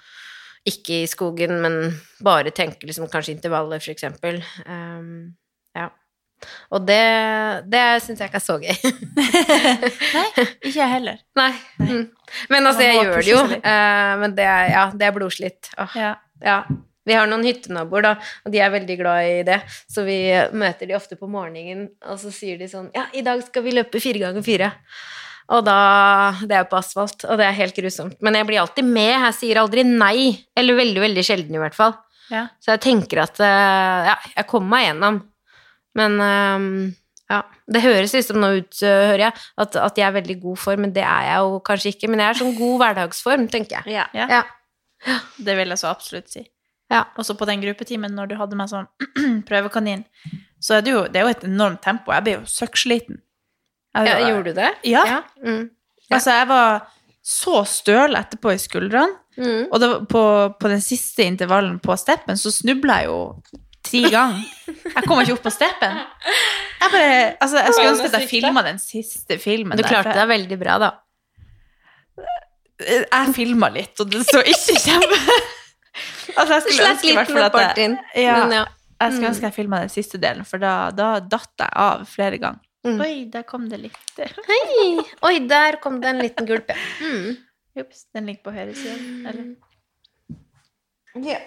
[0.66, 1.78] ikke i skogen, men
[2.24, 4.40] bare tenke liksom kanskje intervaller, for eksempel.
[4.66, 5.34] Um,
[5.76, 5.88] ja.
[6.70, 6.98] Og det,
[7.70, 8.74] det syns jeg ikke er så gøy.
[10.18, 11.22] Nei, ikke jeg heller.
[11.40, 11.52] Nei.
[11.82, 12.02] Nei.
[12.52, 13.40] Men altså, jeg gjør det jo.
[13.58, 15.72] Uh, men det er, ja, det er blodslitt.
[15.78, 16.14] Oh, Ja.
[16.44, 16.60] ja.
[17.08, 18.10] Vi har noen hyttenaboer, da,
[18.44, 19.62] og de er veldig glad i det.
[19.88, 20.18] Så vi
[20.52, 23.72] møter de ofte på morgenen, og så sier de sånn Ja, i dag skal vi
[23.72, 24.68] løpe fire ganger fire.
[25.48, 25.78] Og da
[26.42, 28.18] Det er jo på asfalt, og det er helt grusomt.
[28.20, 29.14] Men jeg blir alltid med.
[29.14, 30.44] Jeg sier aldri nei.
[30.56, 31.96] Eller veldig, veldig sjelden, i hvert fall.
[32.28, 32.46] Ja.
[32.60, 35.22] Så jeg tenker at eh, Ja, jeg kommer meg gjennom.
[35.96, 36.66] Men eh,
[37.32, 37.42] ja.
[37.68, 40.86] Det høres liksom nå ut, eh, hører jeg, at, at jeg er veldig god form,
[40.86, 42.12] men det er jeg jo kanskje ikke.
[42.12, 43.98] Men jeg er sånn god hverdagsform, tenker jeg.
[43.98, 44.06] Ja.
[44.16, 44.28] Ja.
[44.38, 45.18] Ja.
[45.36, 46.44] Det vil jeg så absolutt si.
[46.92, 47.04] Ja.
[47.20, 48.88] Også på den gruppetimen når du hadde meg sånn
[49.48, 50.04] prøvekanin,
[50.60, 52.12] så er det jo, det er jo et enormt tempo.
[52.16, 53.20] Jeg blir jo søkksliten.
[54.04, 54.70] Jeg- Ja, gjorde du det?
[54.84, 55.22] Ja.
[55.44, 55.70] Mm.
[56.10, 56.86] Altså, jeg var
[57.22, 59.66] så støl etterpå i skuldrene, Mm.
[59.70, 60.22] og det på,
[60.58, 63.18] på den siste intervallen på steppen så snubla jeg jo
[63.84, 64.44] tre ganger.
[64.66, 65.94] Jeg kom ikke opp på steppen.
[66.80, 69.76] Jeg bare, altså, jeg skulle ønske at jeg filma den siste filmen.
[69.78, 70.90] Du klarte deg veldig bra, da.
[72.78, 75.16] Jeg, filma litt, og det så ikke kjempe...
[76.38, 78.34] Altså, jeg skulle ønske i hvert fall at jeg- Ja.
[79.00, 79.30] Jeg skulle Mm.
[79.32, 82.60] ønske jeg filma den siste delen, for da, da datt jeg av flere ganger.
[82.88, 83.00] Mm.
[83.04, 85.02] Oi, der kom det litt Hei!
[85.28, 86.78] Oi, der kom det en liten gulp, ja.
[87.04, 87.36] Mm.
[88.16, 89.28] Den ligger på høyre side.
[89.28, 89.52] Eller?
[91.22, 91.38] Ja.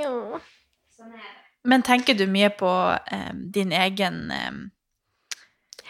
[0.00, 0.40] Ja.
[1.68, 2.70] Men tenker du mye på
[3.12, 4.54] eh, din egen eh,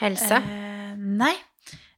[0.00, 0.40] Helse?
[0.40, 1.34] Eh, nei.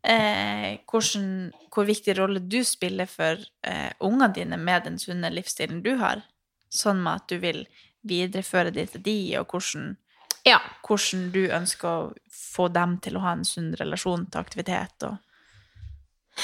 [0.03, 5.83] Eh, hvordan, hvor viktig rolle du spiller for eh, ungene dine med den sunne livsstilen
[5.85, 6.25] du har.
[6.73, 7.65] Sånn med at du vil
[8.09, 9.95] videreføre det til de, og hvordan,
[10.47, 10.59] Ja.
[10.87, 15.07] hvordan du ønsker å få dem til å ha en sunn relasjon til aktivitet.
[15.07, 15.19] Og,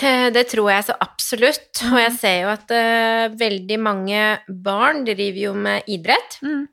[0.03, 1.83] Eh, Det tror jeg så absolutt.
[1.93, 6.39] Og jeg ser jo at uh, veldig mange barn driver jo med idrett.
[6.43, 6.67] Mm.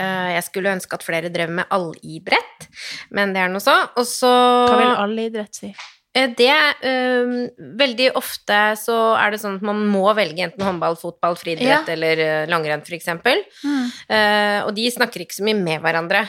[0.00, 2.68] Uh, jeg skulle ønske at flere drev med allidrett,
[3.12, 3.74] men det er nå så.
[4.00, 5.72] Og så hva vil allidrett si?
[6.14, 6.52] Eh, Det
[6.84, 7.34] um,
[7.80, 11.94] Veldig ofte så er det sånn at man må velge enten håndball, fotball, friidrett Ja.
[11.94, 13.42] eller eh, langrenn, eksempel.
[13.64, 13.84] Mm.
[14.10, 16.26] Uh, og de snakker ikke så mye med hverandre.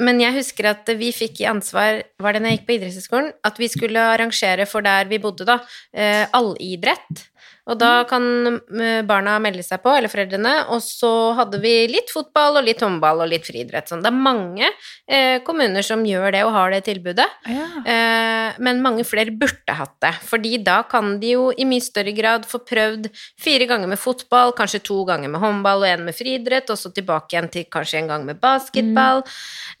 [0.00, 3.28] Men jeg husker at vi fikk i ansvar, var det når jeg gikk på idrettshøyskolen,
[3.46, 7.28] at vi skulle arrangere for der vi bodde, da, uh, allidrett.
[7.64, 12.12] Og da kan eh, barna melde seg på, eller foreldrene, og så hadde vi litt
[12.12, 13.88] fotball og litt håndball og litt friidrett.
[13.88, 14.02] Sånn.
[14.04, 17.26] Det er mange eh, kommuner som gjør det og har det tilbudet.
[17.48, 22.12] Eh, men mange flere burde hatt det, fordi da kan de jo i mye større
[22.16, 23.08] grad få prøvd
[23.40, 26.92] fire ganger med fotball, kanskje to ganger med håndball og en med friidrett, og så
[26.92, 29.24] tilbake igjen til kanskje en gang med basketball.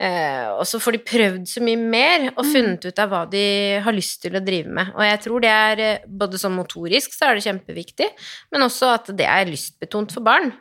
[0.00, 3.44] Eh, og så får de prøvd så mye mer og funnet ut av hva de
[3.84, 4.96] har lyst til å drive med.
[4.96, 8.10] Og jeg tror det er eh, både sånn motorisk så er det kjempeviktig,
[8.52, 10.52] men også at det er lystbetont for barn.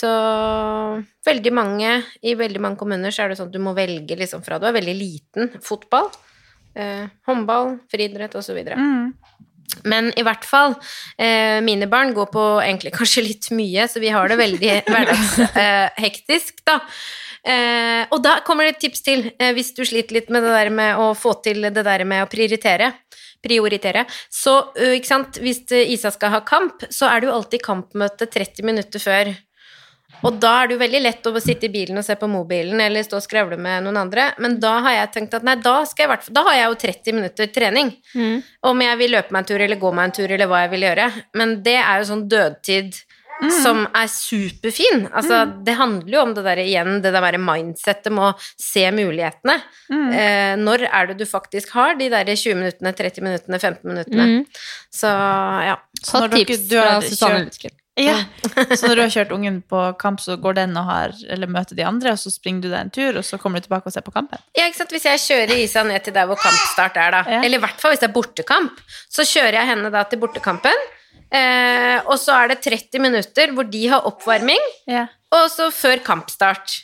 [0.00, 0.08] Så
[1.26, 1.90] veldig mange,
[2.24, 4.64] i veldig mange kommuner så er det sånn at du må velge liksom fra du
[4.68, 6.08] er veldig liten, fotball,
[6.72, 8.62] eh, håndball, friidrett osv.
[9.84, 10.76] Men i hvert fall,
[11.18, 16.62] eh, mine barn går på egentlig kanskje litt mye, så vi har det veldig hverdagshektisk,
[16.68, 16.80] da.
[17.40, 20.52] Eh, og da kommer det et tips til, eh, hvis du sliter litt med det
[20.52, 22.92] der med å få til det der med å prioritere.
[23.40, 24.04] Prioritere.
[24.28, 27.64] Så ø, ikke sant, hvis eh, Isa skal ha kamp, så er det jo alltid
[27.64, 29.32] kampmøte 30 minutter før.
[30.24, 32.80] Og da er det jo veldig lett å sitte i bilen og se på mobilen
[32.80, 35.84] eller stå og skravle med noen andre, men da har jeg tenkt at nei, da,
[35.84, 37.92] skal jeg, i hvert fall- da har jeg jo 30 minutter trening.
[38.62, 40.70] Om jeg vil løpe meg en tur eller gå meg en tur eller hva jeg
[40.70, 41.06] vil gjøre.
[41.34, 43.00] Men det er jo sånn dødtid
[43.62, 45.06] som er superfin.
[45.16, 49.54] Altså, det handler jo om det der igjen, det der mindsettet med å se mulighetene.
[50.12, 54.26] Eh, når er det du faktisk har de der 20 minuttene, 30 minuttene, 15 minuttene?
[54.92, 55.76] Så ja.
[56.04, 57.00] Så når dere- du har
[57.30, 58.16] kjørt- Ja.
[58.78, 61.76] Så når du har kjørt ungen på kamp, så går den og har, eller møter
[61.78, 63.94] de andre, og så springer du deg en tur, og så kommer du tilbake og
[63.94, 64.40] ser på kampen?
[64.56, 64.94] Ja, ikke sant?
[64.94, 67.92] Hvis jeg kjører Isa ned til der hvor kampstart er, da, eller i hvert fall
[67.94, 68.80] hvis det er bortekamp,
[69.12, 70.84] så kjører jeg henne da til bortekampen,
[71.30, 74.64] eh, og så er det 30 minutter hvor de har oppvarming,
[75.36, 76.78] og så før kampstart.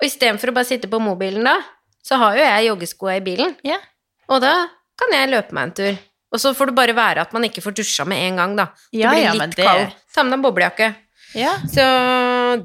[0.00, 1.58] Og istedenfor å bare sitte på mobilen da,
[2.04, 3.54] så har jo jeg joggeskoa i bilen,
[4.28, 4.54] og da
[5.00, 6.02] kan jeg løpe meg en tur.
[6.34, 8.68] Og så får det bare være at man ikke får dusja med en gang, da.
[8.90, 9.98] Ja, det blir ja, litt men det- kald.
[10.14, 10.90] Ta med deg boblejakke.
[11.34, 11.84] Så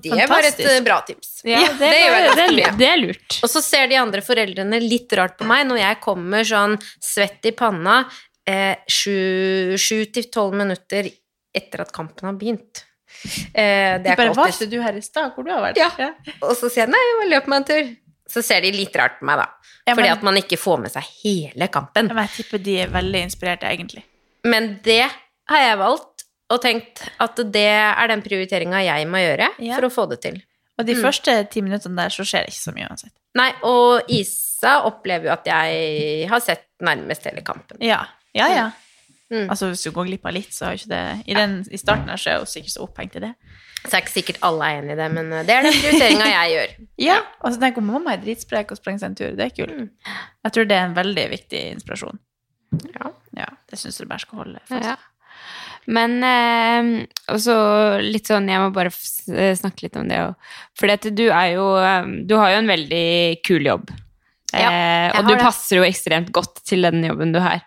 [0.04, 1.40] det var et eh, bra tips.
[1.48, 2.76] Ja, det gjør jeg det er lurt.
[2.78, 3.38] Det er lurt.
[3.46, 7.50] Og så ser de andre foreldrene litt rart på meg når jeg kommer sånn svett
[7.50, 8.04] i panna
[8.46, 11.10] eh, sju, sju til tolv minutter
[11.56, 12.84] etter at kampen har begynt.
[13.26, 15.34] Eh, det er bare, ikke hva alltid er du her i stad?
[15.34, 15.82] Hvor du har vært?
[15.82, 16.12] Ja.
[16.46, 17.90] Og så sier jeg nei, jeg må løpe meg en tur.
[18.30, 19.48] Så ser de litt rart på meg, da.
[19.90, 22.08] Ja, Fordi at man ikke får med seg hele kampen.
[22.14, 24.04] Men jeg tipper de er veldig inspirerte, egentlig.
[24.46, 25.02] Men det
[25.50, 29.76] har jeg valgt, og tenkt at det er den prioriteringa jeg må gjøre Ja.
[29.80, 30.42] for å få det til.
[30.80, 31.02] Og de Mm.
[31.04, 33.12] første ti minuttene der, så skjer det ikke så mye uansett.
[33.36, 37.78] Nei, og Isa opplever jo at jeg har sett nærmest hele kampen.
[37.82, 38.48] Ja, ja.
[38.48, 38.72] ja.
[39.32, 39.50] Mm.
[39.50, 41.78] Altså, hvis du går glipp av litt, så har jo ikke det I, den, i
[41.78, 43.34] starten her så er jeg jo sikkert så opphengt i det.
[43.86, 46.32] Så er ikke sikkert alle er enig i det, men eh, det er den prioriteringa
[46.32, 46.74] jeg gjør.
[47.06, 49.38] Ja, og så tenker jeg mamma er dritsprek og sprenger seg en tur.
[49.38, 49.78] Det er kult.
[49.78, 50.18] Mm.
[50.48, 52.20] Jeg tror det er en veldig viktig inspirasjon.
[52.94, 53.48] Ja.
[53.70, 54.92] det syns du bare skal holde fast.
[54.92, 54.98] Ja.
[55.90, 56.90] Men eh,
[57.32, 57.56] også
[58.04, 60.52] litt sånn Jeg må bare snakke litt om det òg.
[60.78, 63.08] For du er jo eh, Du har jo en veldig
[63.48, 63.90] kul jobb.
[64.54, 65.42] Ja, eh, og du det.
[65.44, 67.62] passer jo ekstremt godt til den jobben du har.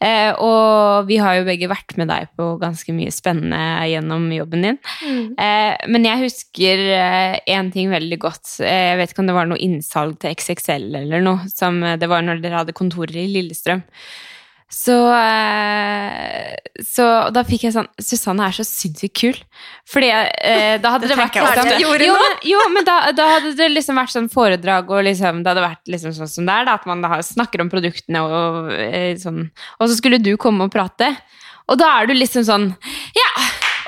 [0.00, 3.60] Eh, og vi har jo begge vært med deg på ganske mye spennende
[3.90, 4.78] gjennom jobben din.
[5.04, 5.24] Mm.
[5.36, 6.84] Eh, men jeg husker
[7.44, 8.56] én ting veldig godt.
[8.64, 11.50] Jeg vet ikke om det var noe innsalg til XXL eller noe.
[11.52, 13.84] Som det var når dere hadde kontorer i Lillestrøm.
[14.74, 19.36] Så, eh, så da fikk jeg sånn Susanne er så sinnssykt kul.
[19.86, 21.38] Fordi eh, da hadde Det det vært
[21.78, 25.44] Gjorde jo, men, jo, men da, da hadde det liksom vært sånn foredrag, og liksom,
[25.44, 28.24] det hadde vært liksom sånn som det er, da, at man da snakker om produktene,
[28.24, 29.46] og, og, sånn.
[29.78, 31.12] og så skulle du komme og prate.
[31.70, 32.66] Og da er du liksom sånn
[33.16, 33.23] Ja,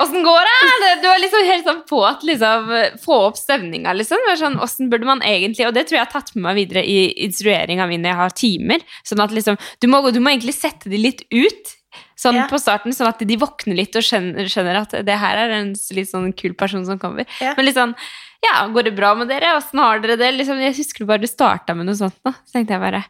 [0.03, 0.90] åssen går det?
[1.03, 2.68] Du er liksom helt sånn på at liksom
[3.03, 4.20] Få opp stemninga, liksom.
[4.26, 6.84] Det er Sånn, burde man egentlig Og det tror jeg har tatt med meg videre
[6.84, 8.84] i instrueringa mi når jeg har timer.
[9.07, 11.74] Sånn at liksom Du må, du må egentlig sette de litt ut.
[12.16, 12.47] Sånn Ja.
[12.49, 15.74] på starten, sånn at de våkner litt og skjønner, skjønner at det her er en
[15.97, 17.26] litt sånn kul person som kommer.
[17.40, 17.55] Ja.
[17.57, 17.94] Men litt sånn
[18.44, 19.57] Ja, går det bra med dere?
[19.57, 20.28] Åssen har dere det?
[20.36, 22.32] Liksom, jeg husker bare du starta med noe sånt nå.
[22.44, 23.05] Så tenkte jeg bare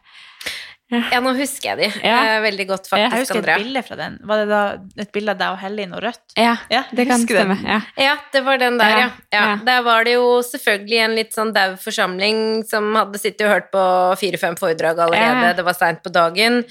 [0.89, 2.37] Ja, nå husker jeg de Ja.
[2.37, 3.55] eh, veldig godt, Jeg faktisk, husker Andrea.
[3.57, 4.13] et bilde fra den.
[4.23, 4.59] Var det da
[5.03, 6.21] et bilde av deg og Hellin og rødt?
[6.37, 7.57] Ja, Ja, det kan husker stemme.
[7.67, 7.81] Ja.
[7.97, 8.97] Ja, det var den der, ja.
[8.99, 9.41] Ja, ja.
[9.49, 9.55] ja.
[9.67, 13.71] Der var det jo selvfølgelig en litt sånn dau forsamling som hadde sittet og hørt
[13.71, 13.83] på
[14.17, 15.43] fire-fem foredrag allerede.
[15.49, 15.53] Ja.
[15.59, 16.63] Det var seint på dagen.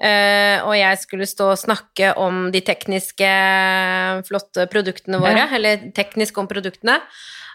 [0.00, 3.32] eh, og jeg skulle stå og snakke om de tekniske,
[4.28, 5.46] flotte produktene våre.
[5.46, 5.48] Ja.
[5.56, 7.00] Eller teknisk om produktene.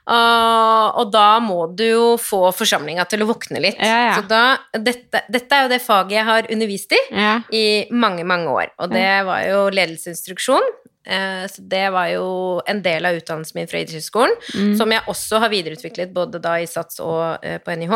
[0.08, 3.80] Ah, og da må du jo få forsamlinga til å våkne litt.
[3.84, 4.14] Ja, ja.
[4.16, 4.44] Så da,
[4.80, 7.34] dette, dette er jo det faget jeg har undervist i Ja.
[7.52, 8.72] i mange, mange år.
[8.80, 10.64] Og det var jo ledelseinstruksjon.
[11.08, 14.74] Eh, så det var jo en del av utdannelsen min fra idrettshøyskolen, Mm.
[14.78, 17.94] som jeg også har videreutviklet både da i SATS og eh, på NIH,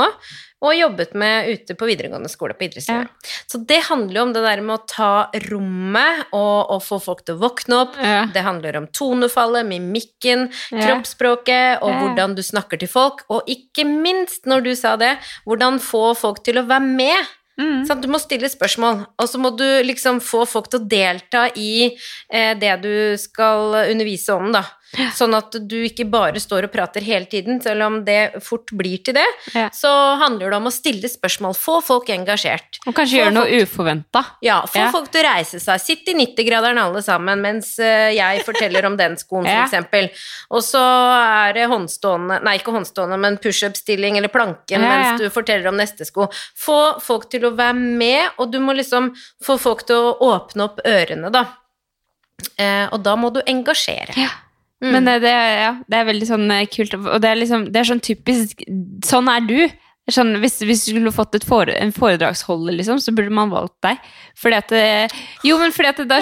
[0.61, 3.07] og jobbet med ute på videregående skole på idrettslinja.
[3.49, 7.25] Så det handler jo om det der med å ta rommet og, og få folk
[7.25, 7.97] til å våkne opp.
[7.97, 8.25] Ja.
[8.31, 10.85] Det handler om tonefallet, mimikken, Ja.
[10.85, 11.99] kroppsspråket, og Ja.
[12.03, 13.23] hvordan du snakker til folk.
[13.29, 17.25] Og ikke minst, når du sa det, hvordan få folk til å være med.
[17.59, 18.01] Sant?
[18.01, 21.91] Du må stille spørsmål, og så må du liksom få folk til å delta i
[21.91, 24.63] eh, det du skal undervise om, da.
[25.15, 28.99] Sånn at du ikke bare står og prater hele tiden, selv om det fort blir
[29.05, 29.25] til det.
[29.55, 29.69] Ja.
[29.71, 29.87] Så
[30.19, 32.81] handler det om å stille spørsmål, få folk engasjert.
[32.85, 34.23] Og kanskje Få gjøre noe uforventa.
[34.43, 34.89] Ja, få Ja.
[34.91, 35.79] folk til å reise seg.
[35.79, 39.63] Sitt i 90-graderen alle sammen mens eh, jeg forteller om den skoen, Ja.
[39.65, 40.09] eksempel.
[40.51, 44.91] Og så er det håndstående, nei ikke håndstående, men pushup-stilling eller planken ja.
[44.97, 46.27] mens du forteller om neste sko.
[46.57, 49.13] Få folk til å være med, og du må liksom
[49.43, 51.45] få folk til å åpne opp ørene, da.
[52.57, 54.15] Eh, og da må du engasjere.
[54.17, 54.29] Ja.
[54.81, 54.91] Mm.
[54.95, 57.79] Men det, det, ja, det er veldig sånn eh, kult, og det er liksom, det
[57.83, 58.63] er sånn typisk,
[59.05, 59.57] sånn er du.
[60.11, 64.01] Sånn, hvis, hvis du skulle fått fore, en foredragsholder, liksom, så burde man valgt deg.
[64.41, 64.87] Fordi at det,
[65.45, 66.17] Jo, men fordi at det, da,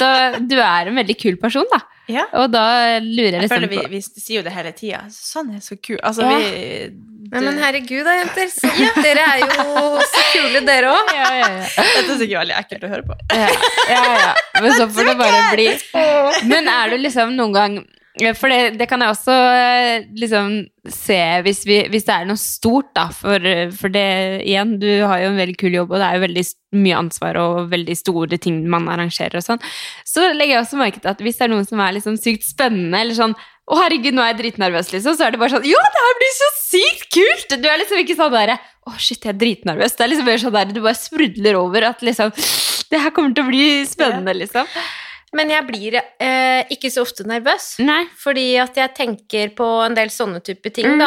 [0.00, 0.10] da
[0.42, 1.78] Du er en veldig kul person, da.
[2.10, 2.26] Ja.
[2.42, 5.04] Og da lurer jeg Jeg føler liksom vi, vi sier jo det hele tida.
[5.14, 6.00] Sånn er så kul.
[6.02, 6.36] Altså, Ja.
[6.42, 6.90] vi
[7.22, 8.48] Nei, men herregud da, jenter.
[8.50, 8.66] Så,
[9.04, 11.12] Dere er jo så kule, dere òg.
[11.14, 11.66] ja, ja, ja.
[11.76, 13.18] Dette er sikkert veldig ekkelt å høre på.
[13.36, 13.50] ja,
[13.92, 14.32] ja, ja.
[14.58, 15.68] Men så får det bare bli.
[16.50, 17.78] Men er du liksom noen gang
[18.36, 20.58] For det, det kan jeg også eh, liksom
[20.92, 23.06] se hvis, vi, hvis det er noe stort, da.
[23.16, 23.46] For,
[23.78, 24.04] for det
[24.44, 26.44] igjen, du har jo en veldig kul jobb, og det er jo veldig
[26.82, 29.64] mye ansvar og veldig store ting man arrangerer og sånn.
[30.08, 32.44] Så legger jeg også merke til at hvis det er noen som er liksom sykt
[32.44, 33.36] spennende, eller sånn
[33.72, 35.14] å, herregud, nå er jeg dritnervøs, liksom.
[35.16, 37.54] Så er det bare sånn Jo, det her blir så sykt kult!
[37.62, 39.94] Du er liksom ikke sånn derre Å, shit, jeg er dritnervøs.
[39.94, 42.32] Det er liksom bare sånn der du bare sprudler over at liksom
[42.90, 44.66] Det her kommer til å bli spennende, liksom.
[45.32, 47.78] Men jeg blir eh, ikke så ofte nervøs.
[47.80, 48.02] Nei.
[48.20, 50.98] Fordi at jeg tenker på en del sånne type ting, Mm.
[51.00, 51.06] da.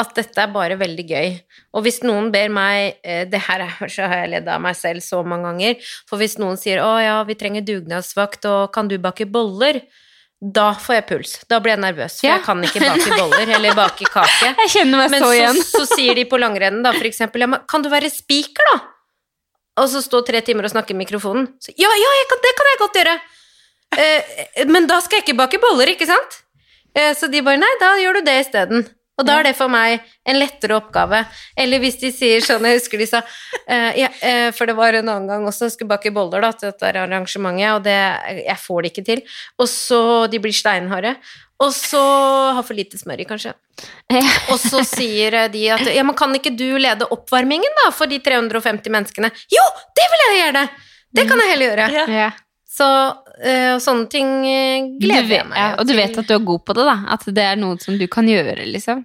[0.00, 1.34] At dette er bare veldig gøy.
[1.76, 4.76] Og hvis noen ber meg eh, Det her er, så har jeg ledd av meg
[4.76, 5.76] selv så mange ganger.
[6.08, 9.82] For hvis noen sier 'Å ja, vi trenger dugnadsvakt, og kan du bake boller?'
[10.40, 11.30] Da får jeg puls.
[11.48, 12.36] Da blir jeg nervøs, for Ja.
[12.36, 14.50] jeg kan ikke bake boller eller bake kake.
[14.64, 15.56] Jeg kjenner meg Men så så, igjen.
[15.64, 18.80] så sier de på langrennen, da, for eksempel, ja, kan du være spiker, da?
[19.80, 21.48] Og så stå tre timer og snakke i mikrofonen.
[21.60, 23.16] Så, ja, ja, kan, det kan jeg godt gjøre!
[23.94, 26.42] Eh, men da skal jeg ikke bake boller, ikke sant?
[26.96, 28.86] Eh, så de bare, nei, da gjør du det isteden.
[29.16, 31.22] Og da er det for meg en lettere oppgave.
[31.56, 33.22] Eller hvis de sier sånn, jeg husker de sa
[33.64, 36.50] eh, ja, eh, For det var en annen gang også, jeg skulle bake boller da,
[36.52, 37.96] til dette arrangementet, og det,
[38.42, 39.24] jeg får det ikke til.
[39.56, 40.00] Og så
[40.32, 41.16] De blir steinharde.
[41.64, 42.02] Og så
[42.52, 43.54] har for lite smør i, kanskje.
[44.52, 48.20] Og så sier de at ja, men kan ikke du lede oppvarmingen da, for de
[48.20, 49.32] 350 menneskene?
[49.48, 49.64] Jo,
[49.96, 50.66] det vil jeg gjøre!
[51.16, 51.86] Det kan jeg heller gjøre.
[52.12, 52.26] Ja.
[52.76, 52.86] Så
[53.40, 56.00] eh, sånne ting eh, gleder vet, jeg meg ja, og du til.
[56.02, 56.96] vet at du er god på det, da.
[57.14, 59.04] At det er noe som du kan gjøre, liksom.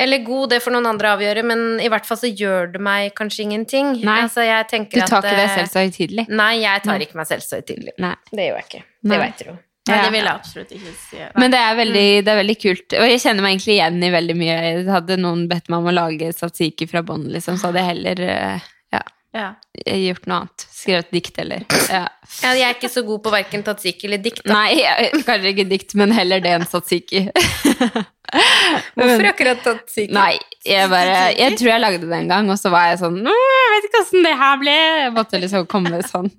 [0.00, 3.10] Eller god, det får noen andre avgjøre, men i hvert fall så gjør det meg
[3.18, 3.90] kanskje ingenting.
[4.00, 4.22] Nei.
[4.24, 6.24] Altså, jeg Du tar at, ikke deg eh, selv så høytidelig.
[6.32, 7.04] Nei, jeg tar Nei.
[7.04, 7.92] ikke meg selv så høytidelig.
[8.32, 8.82] Det gjør jeg ikke.
[9.12, 9.58] Det vet du jo.
[9.82, 10.02] Nei, Ja.
[10.06, 11.16] det vil jeg absolutt ikke si.
[11.20, 11.28] Nei.
[11.42, 12.94] Men det er, veldig, det er veldig kult.
[13.02, 14.58] Og jeg kjenner meg egentlig igjen i veldig mye.
[14.96, 18.22] Hadde noen bedt meg om å lage satsiki fra bånn, liksom, så hadde jeg heller
[18.30, 18.68] eh,
[19.32, 19.54] ja,
[19.86, 20.64] gjort noe annet.
[20.76, 22.02] Skrevet dikt eller ja.
[22.42, 24.42] Ja, jeg er ikke så god på verken tatsiki eller dikt.
[24.44, 24.52] Da.
[24.52, 27.26] Nei, jeg- kanskje ikke dikt, men heller det enn tatsiki.
[28.96, 30.12] Hvorfor akkurat tatsiki?
[30.14, 33.18] Nei, jeg bare Jeg tror jeg lagde det en gang, og så var jeg sånn
[33.20, 34.76] «Mm, Jeg vet ikke åssen det her ble.
[35.02, 36.30] Jeg måtte liksom komme sånn.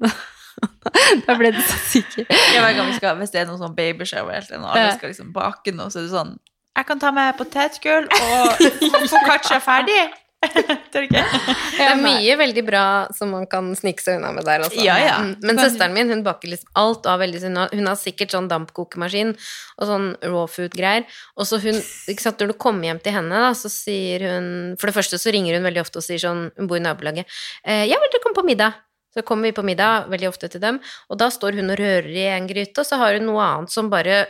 [1.28, 2.26] da ble det tatsiki.
[2.30, 6.14] Hvis det er noe sånn babyshow og alle skal liksom bake noe, så er det
[6.16, 6.34] sånn
[6.78, 8.64] Jeg kan ta med potetgull og
[9.12, 10.02] focaccia ferdig.
[10.94, 12.84] Det er mye veldig bra
[13.16, 14.64] som man kan snike seg unna med der.
[14.66, 14.82] Altså.
[14.86, 15.16] Ja, ja.
[15.24, 15.34] Mm.
[15.42, 18.50] Men søsteren min hun baker liksom alt av veldig Hun har, hun har sikkert sånn
[18.52, 21.08] dampkokemaskin og sånn raw food-greier.
[21.38, 21.80] Og så hun,
[22.12, 24.48] ikke sant, Når du kommer hjem til henne, da, så sier hun
[24.80, 27.30] For det første så ringer hun veldig ofte og sier sånn Hun bor i nabolaget.
[27.64, 28.82] Eh, 'Ja, vel, dere komme på middag?'
[29.14, 32.10] Så kommer vi på middag veldig ofte til dem, og da står hun og rører
[32.10, 34.24] i en gryte, og så har hun noe annet som bare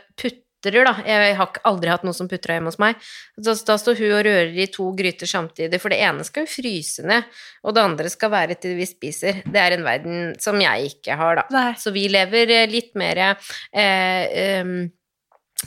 [0.64, 0.96] putrer, da.
[1.08, 2.98] Jeg har aldri hatt noe som putrer hjemme hos meg.
[3.36, 6.54] Da, da står hun og rører i to gryter samtidig, for det ene skal hun
[6.54, 7.30] fryse ned,
[7.64, 9.44] og det andre skal være til vi spiser.
[9.46, 11.48] Det er en verden som jeg ikke har, da.
[11.54, 11.70] Nei.
[11.80, 13.40] Så vi lever eh, litt mer eh,
[13.84, 14.76] em,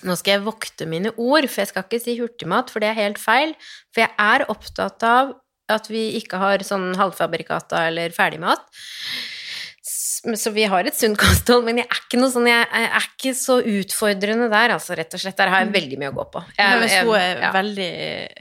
[0.05, 3.03] nå skal jeg vokte mine ord, for jeg skal ikke si hurtigmat, for det er
[3.05, 3.55] helt feil.
[3.95, 5.37] For jeg er opptatt av
[5.73, 8.63] at vi ikke har sånn halvfabrikata eller ferdigmat.
[10.37, 13.33] Så vi har et sunt kosthold, men jeg er ikke noe sånn, jeg er ikke
[13.37, 15.37] så utfordrende der, altså, rett og slett.
[15.39, 16.43] Der har jeg veldig mye å gå på.
[16.57, 17.51] Jeg, Men hvis hun er ja.
[17.57, 17.89] veldig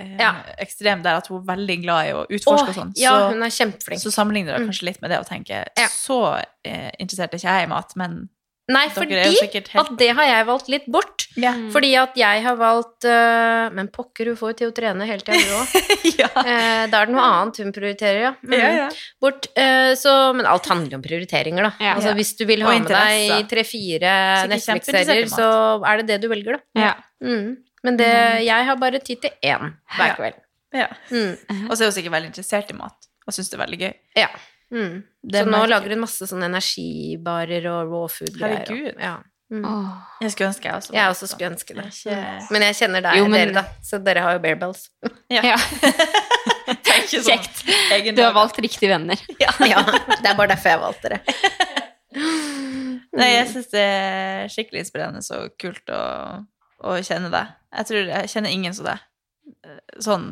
[0.06, 0.32] eh, Ja.
[0.66, 3.44] ekstrem der at hun er veldig glad i å utforske og sånn, ja, så, hun
[3.44, 4.02] er kjempeflink.
[4.06, 5.88] så sammenligner det kanskje litt med det og tenker Ja.
[5.92, 6.20] så
[6.64, 8.30] eh, interessert er ikke jeg i mat, men
[8.68, 11.26] Nei, Dere fordi helt- at det har jeg valgt litt bort.
[11.38, 11.51] Ja.
[11.70, 15.22] Fordi at jeg har valgt uh, Men pokker, hun får jo til å trene hele
[15.22, 15.91] tida, hun òg.
[16.22, 16.30] ja.
[16.41, 18.32] Eh, da er det noe annet hun prioriterer, ja.
[18.41, 18.55] Mm.
[18.57, 18.88] Ja, ja.
[19.22, 21.72] Bort, Uh, så, men alt handler om prioriteringer, da.
[21.84, 21.93] Ja.
[21.99, 24.16] Altså, hvis du vil ha med deg tre-fire
[24.51, 25.47] Netflix-serier, så
[25.86, 26.82] er det det du velger, da.
[26.88, 26.93] Ja.
[27.24, 27.53] Mm.
[27.86, 28.09] Men det,
[28.47, 30.16] jeg har bare tid til én hver Ja.
[30.18, 30.41] kveld.
[30.74, 30.88] ja.
[31.13, 31.70] Mm.
[31.70, 32.97] Og så er hun sikkert veldig interessert i mat
[33.28, 33.93] og syns det er veldig gøy.
[34.18, 34.28] Ja.
[34.76, 34.96] Mm.
[35.32, 38.66] Så nå merker lager hun masse sånne energibarer og raw food-greier.
[38.66, 39.00] Herregud.
[39.00, 39.16] Ja.
[39.54, 39.66] Mm.
[40.26, 41.84] Jeg skulle ønske jeg også Jeg også skulle ønske det.
[41.94, 43.64] Ikke- Men jeg kjenner deg, Jo, men- dere, da.
[43.86, 44.90] Så dere har jo bare bells.
[45.32, 45.42] Ja.
[45.54, 45.58] Ja.
[47.06, 47.60] Sånn Kjekt.
[47.94, 49.20] egen Du har valgt riktige venner.
[49.40, 51.20] ja, det er bare derfor jeg valgte det.
[53.16, 56.02] Nei, jeg syns det er skikkelig inspirerende og kult å,
[56.84, 57.54] å kjenne deg.
[57.78, 59.06] Jeg tror jeg kjenner ingen som deg.
[60.04, 60.26] Sånn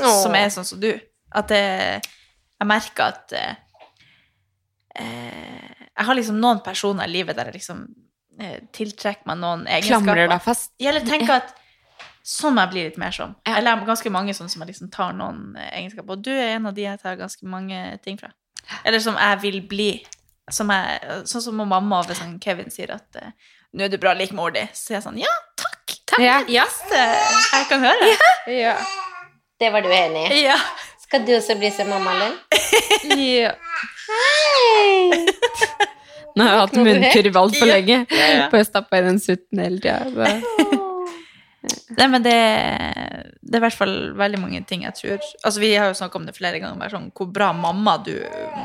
[0.00, 0.16] Åh.
[0.24, 0.90] som er sånn som du.
[1.36, 1.60] At det
[2.60, 3.54] Jeg merker at eh,
[5.00, 7.86] eh, Jeg har liksom noen personer i livet der jeg liksom
[8.40, 10.04] eh, tiltrekker meg noen egenskaper.
[10.04, 10.72] Klamrer deg fast.
[10.80, 11.54] Eller tenker at
[12.30, 13.34] sånn må jeg bli litt mer som.
[13.48, 13.56] Ja.
[13.58, 16.16] Eller ganske mange sånne som jeg liksom tar noen eh, egenskaper.
[16.18, 18.32] Og du er en av de jeg tar ganske mange ting fra.
[18.84, 19.90] Eller som jeg vil bli.
[20.50, 23.32] Som jeg, sånn som mamma og sånn Kevin sier at eh,
[23.70, 25.92] 'nå er du bra lik mor di', så jeg er sånn 'ja, takk'.
[26.10, 26.18] takk.
[26.18, 26.40] Ja.
[26.50, 28.08] Yes, jeg kan høre.
[28.50, 28.74] Ja.
[29.60, 30.40] Det var du enig i.
[30.48, 30.56] Ja.
[31.10, 32.36] Skal du også bli som mamma, Linn?
[33.18, 33.50] Ja.
[34.06, 35.24] Hei!
[36.36, 37.96] Nå har jeg hatt munnkurv altfor lenge.
[38.14, 38.44] Ja, ja.
[38.52, 40.36] På å stappe i den sutten hele tida.
[41.98, 42.34] Nei, men det,
[43.42, 46.16] det er i hvert fall veldig mange ting jeg tror Altså, Vi har jo snakka
[46.16, 48.14] om det flere ganger, bare sånn, hvor bra mamma du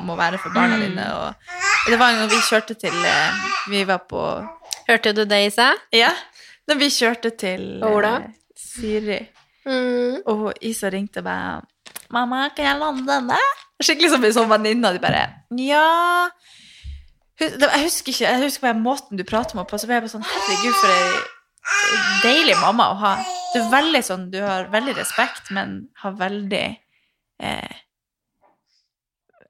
[0.07, 1.03] må være for barna dine.
[1.17, 3.41] Og det var en gang vi kjørte til eh,
[3.73, 4.21] Vi var på
[4.87, 5.71] Hørte du det, Isa?
[5.95, 6.11] Ja,
[6.69, 8.19] da vi kjørte til eh, Ola?
[8.55, 9.23] Siri,
[9.65, 10.19] Mm.
[10.29, 11.63] og Isa ringte meg bare
[12.15, 13.39] 'Mamma, kan jeg låne denne?'
[13.83, 14.93] Skikkelig som en sånn venninne.
[14.95, 16.31] De bare 'Nja'
[17.35, 19.79] Jeg husker ikke Jeg husker bare måten du prater med henne på.
[19.79, 21.35] Så ble jeg bare sånn Herregud, for ei
[22.23, 23.13] deilig mamma å ha.
[23.53, 26.65] Du er veldig sånn Du har veldig respekt, men har veldig
[27.41, 27.77] eh,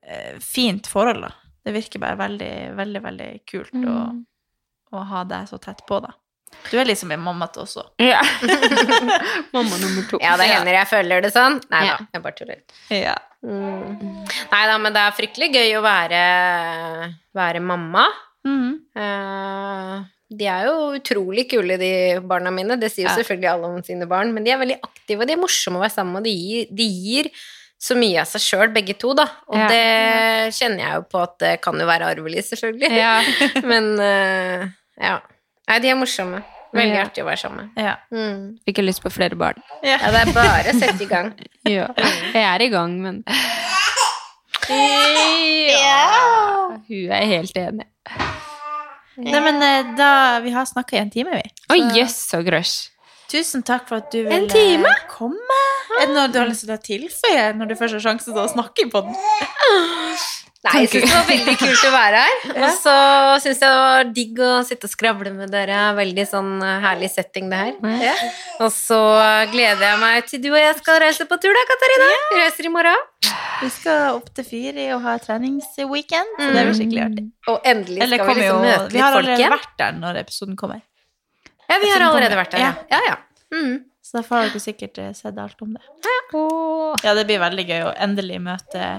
[0.02, 1.32] eh, fint forhold, da.
[1.66, 3.96] Det virker bare veldig, veldig, veldig kult å,
[4.94, 6.14] å ha deg så tett på, da.
[6.72, 7.84] Du er liksom en mamma til også.
[8.02, 8.22] Ja.
[9.56, 10.20] Mamma nummer to.
[10.22, 11.60] Ja, det hender jeg føler det sånn.
[11.72, 11.98] Nei da, Ja.
[12.14, 12.62] jeg bare tuller.
[12.94, 13.16] Ja.
[13.46, 14.26] Mm.
[14.52, 16.22] Nei da, men det er fryktelig gøy å være,
[17.38, 18.06] være mamma.
[18.46, 18.72] Mm.
[18.98, 20.04] Uh,
[20.36, 21.92] de er jo utrolig kule, de
[22.26, 22.80] barna mine.
[22.82, 23.20] Det sier jo Ja.
[23.22, 24.34] selvfølgelig alle om sine barn.
[24.34, 26.20] Men de er veldig aktive, og de er morsomme å være sammen med.
[26.20, 27.30] og De gir, de gir
[27.86, 29.28] så mye av seg sjøl, begge to, da.
[29.48, 29.68] Og Ja.
[29.70, 32.92] det kjenner jeg jo på at det kan jo være arvelig, selvfølgelig.
[32.98, 33.22] Ja.
[33.72, 34.68] Men uh,
[35.00, 35.20] ja.
[35.68, 36.44] Nei, de er morsomme.
[36.76, 37.04] Veldig Ja.
[37.08, 37.84] artig å være sammen med.
[37.86, 37.94] Ja.
[38.12, 38.58] Mm.
[38.68, 39.62] Fikk jeg lyst på flere barn.
[39.86, 41.32] Ja, det er bare å sette i gang.
[41.66, 41.88] Ja.
[42.34, 43.24] Jeg er i gang, men
[44.70, 46.76] ja.
[46.88, 47.88] Hun er helt enig.
[49.16, 50.10] Nei, men eh, da
[50.44, 51.54] Vi har snakka i en time, vi.
[51.74, 52.76] Oi, jøss, så grøsj.
[53.32, 54.92] Tusen takk for at du En ville time?
[55.10, 55.62] komme.
[56.02, 58.44] Er det noe du har lyst til å tilføye når du først har sjansen til
[58.44, 59.16] å snakke på den?
[60.66, 62.38] Nei, jeg syns det var veldig kult å være her.
[62.66, 62.96] Og så
[63.44, 65.82] syns jeg det var digg å sitte og skravle med dere.
[66.00, 68.24] Veldig sånn eh, herlig setting, det her.
[68.66, 69.00] Og så
[69.54, 72.10] gleder jeg meg til du og jeg skal reise på tur, da, Katarina.
[72.32, 73.10] Vi reiser i morgen.
[73.62, 77.26] Vi skal opp til Fyri og ha treningsweekend, så det blir skikkelig artig.
[77.52, 78.94] Og endelig Eller skal vi møte litt folk igjen.
[78.96, 79.56] Vi har allerede igjen.
[79.56, 80.84] vært der når episoden kommer.
[81.66, 82.74] Ja, vi har allerede vært der, ja.
[82.92, 83.16] ja, ja.
[83.56, 83.84] Mm.
[84.06, 85.82] Så da får dere sikkert eh, sett alt om det.
[87.06, 88.90] Ja, det blir veldig gøy å endelig møte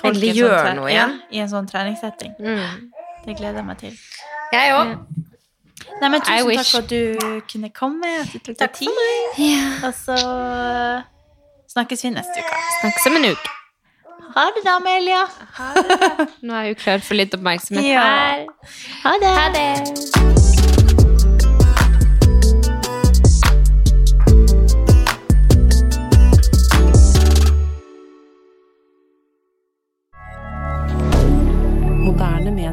[0.00, 1.20] folk Endelig sånn gjøre tre- noe ja, igjen.
[1.30, 2.34] i en sånn treningssetting.
[2.40, 2.90] Mm.
[3.24, 3.98] Det gleder jeg meg til.
[4.52, 4.94] Jeg òg.
[6.00, 8.10] Nei, men Tusen takk for at du kunne komme.
[8.22, 8.84] At du tok deg Takk for
[9.36, 9.84] tid.
[9.84, 10.16] Og så
[11.74, 12.62] snakkes vi neste uke.
[12.80, 13.54] Snakkes om en uke.
[14.34, 15.26] Ha det da, Amelia.
[16.42, 18.02] Nå er jeg jo klar for litt oppmerksomhet Ja.
[18.02, 18.46] her.
[19.04, 19.36] Ha det.
[19.38, 20.53] Ha det.